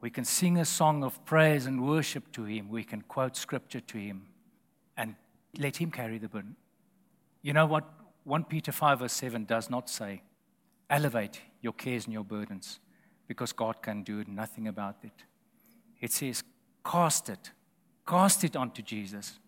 We 0.00 0.10
can 0.10 0.24
sing 0.24 0.58
a 0.58 0.64
song 0.64 1.02
of 1.02 1.24
praise 1.24 1.66
and 1.66 1.84
worship 1.84 2.30
to 2.32 2.44
Him. 2.44 2.68
We 2.68 2.84
can 2.84 3.02
quote 3.02 3.36
scripture 3.36 3.80
to 3.80 3.98
Him 3.98 4.26
and 4.96 5.16
let 5.58 5.78
Him 5.78 5.90
carry 5.90 6.18
the 6.18 6.28
burden. 6.28 6.56
You 7.42 7.54
know 7.54 7.66
what 7.66 7.84
1 8.24 8.44
Peter 8.44 8.70
5, 8.70 9.00
verse 9.00 9.12
7 9.12 9.44
does 9.44 9.70
not 9.70 9.90
say? 9.90 10.22
Elevate 10.88 11.40
your 11.60 11.72
cares 11.72 12.04
and 12.04 12.12
your 12.12 12.24
burdens 12.24 12.78
because 13.26 13.52
God 13.52 13.82
can 13.82 14.02
do 14.02 14.24
nothing 14.26 14.68
about 14.68 14.96
it. 15.02 15.24
It 16.00 16.12
says, 16.12 16.42
cast 16.84 17.28
it, 17.28 17.50
cast 18.06 18.44
it 18.44 18.56
onto 18.56 18.82
Jesus. 18.82 19.38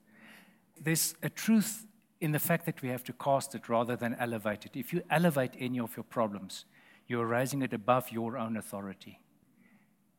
There's 0.81 1.15
a 1.23 1.29
truth 1.29 1.87
in 2.21 2.33
the 2.33 2.39
fact 2.39 2.67
that 2.67 2.81
we 2.83 2.89
have 2.89 3.05
to 3.05 3.13
cast 3.13 3.55
it 3.55 3.69
rather 3.69 3.97
than 3.97 4.15
elevate 4.15 4.65
it. 4.65 4.73
If 4.75 4.93
you 4.93 5.03
elevate 5.11 5.53
any 5.59 5.79
of 5.79 5.97
your 5.97 6.05
problems, 6.05 6.65
you're 7.07 7.27
raising 7.27 7.63
it 7.63 7.73
above 7.73 8.11
your 8.11 8.37
own 8.39 8.57
authority. 8.57 9.21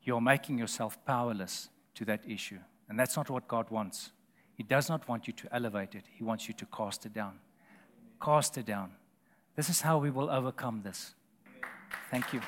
You're 0.03 0.22
making 0.22 0.58
yourself 0.58 1.03
powerless 1.05 1.70
to 1.95 2.05
that 2.05 2.22
issue. 2.28 2.60
And 2.88 2.99
that's 2.99 3.18
not 3.18 3.30
what 3.30 3.47
God 3.47 3.70
wants. 3.70 4.12
He 4.53 4.64
does 4.64 4.89
not 4.89 5.08
want 5.08 5.28
you 5.28 5.34
to 5.34 5.53
elevate 5.53 5.95
it, 5.95 6.05
He 6.12 6.24
wants 6.24 6.47
you 6.47 6.53
to 6.55 6.66
cast 6.66 7.05
it 7.05 7.14
down. 7.14 7.39
Cast 8.22 8.58
it 8.58 8.66
down. 8.66 8.91
This 9.55 9.70
is 9.70 9.82
how 9.82 9.97
we 9.97 10.10
will 10.10 10.30
overcome 10.30 10.82
this. 10.84 11.14
Thank 12.10 12.34
you. 12.34 12.41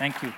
Thank 0.00 0.22
you. 0.22 0.32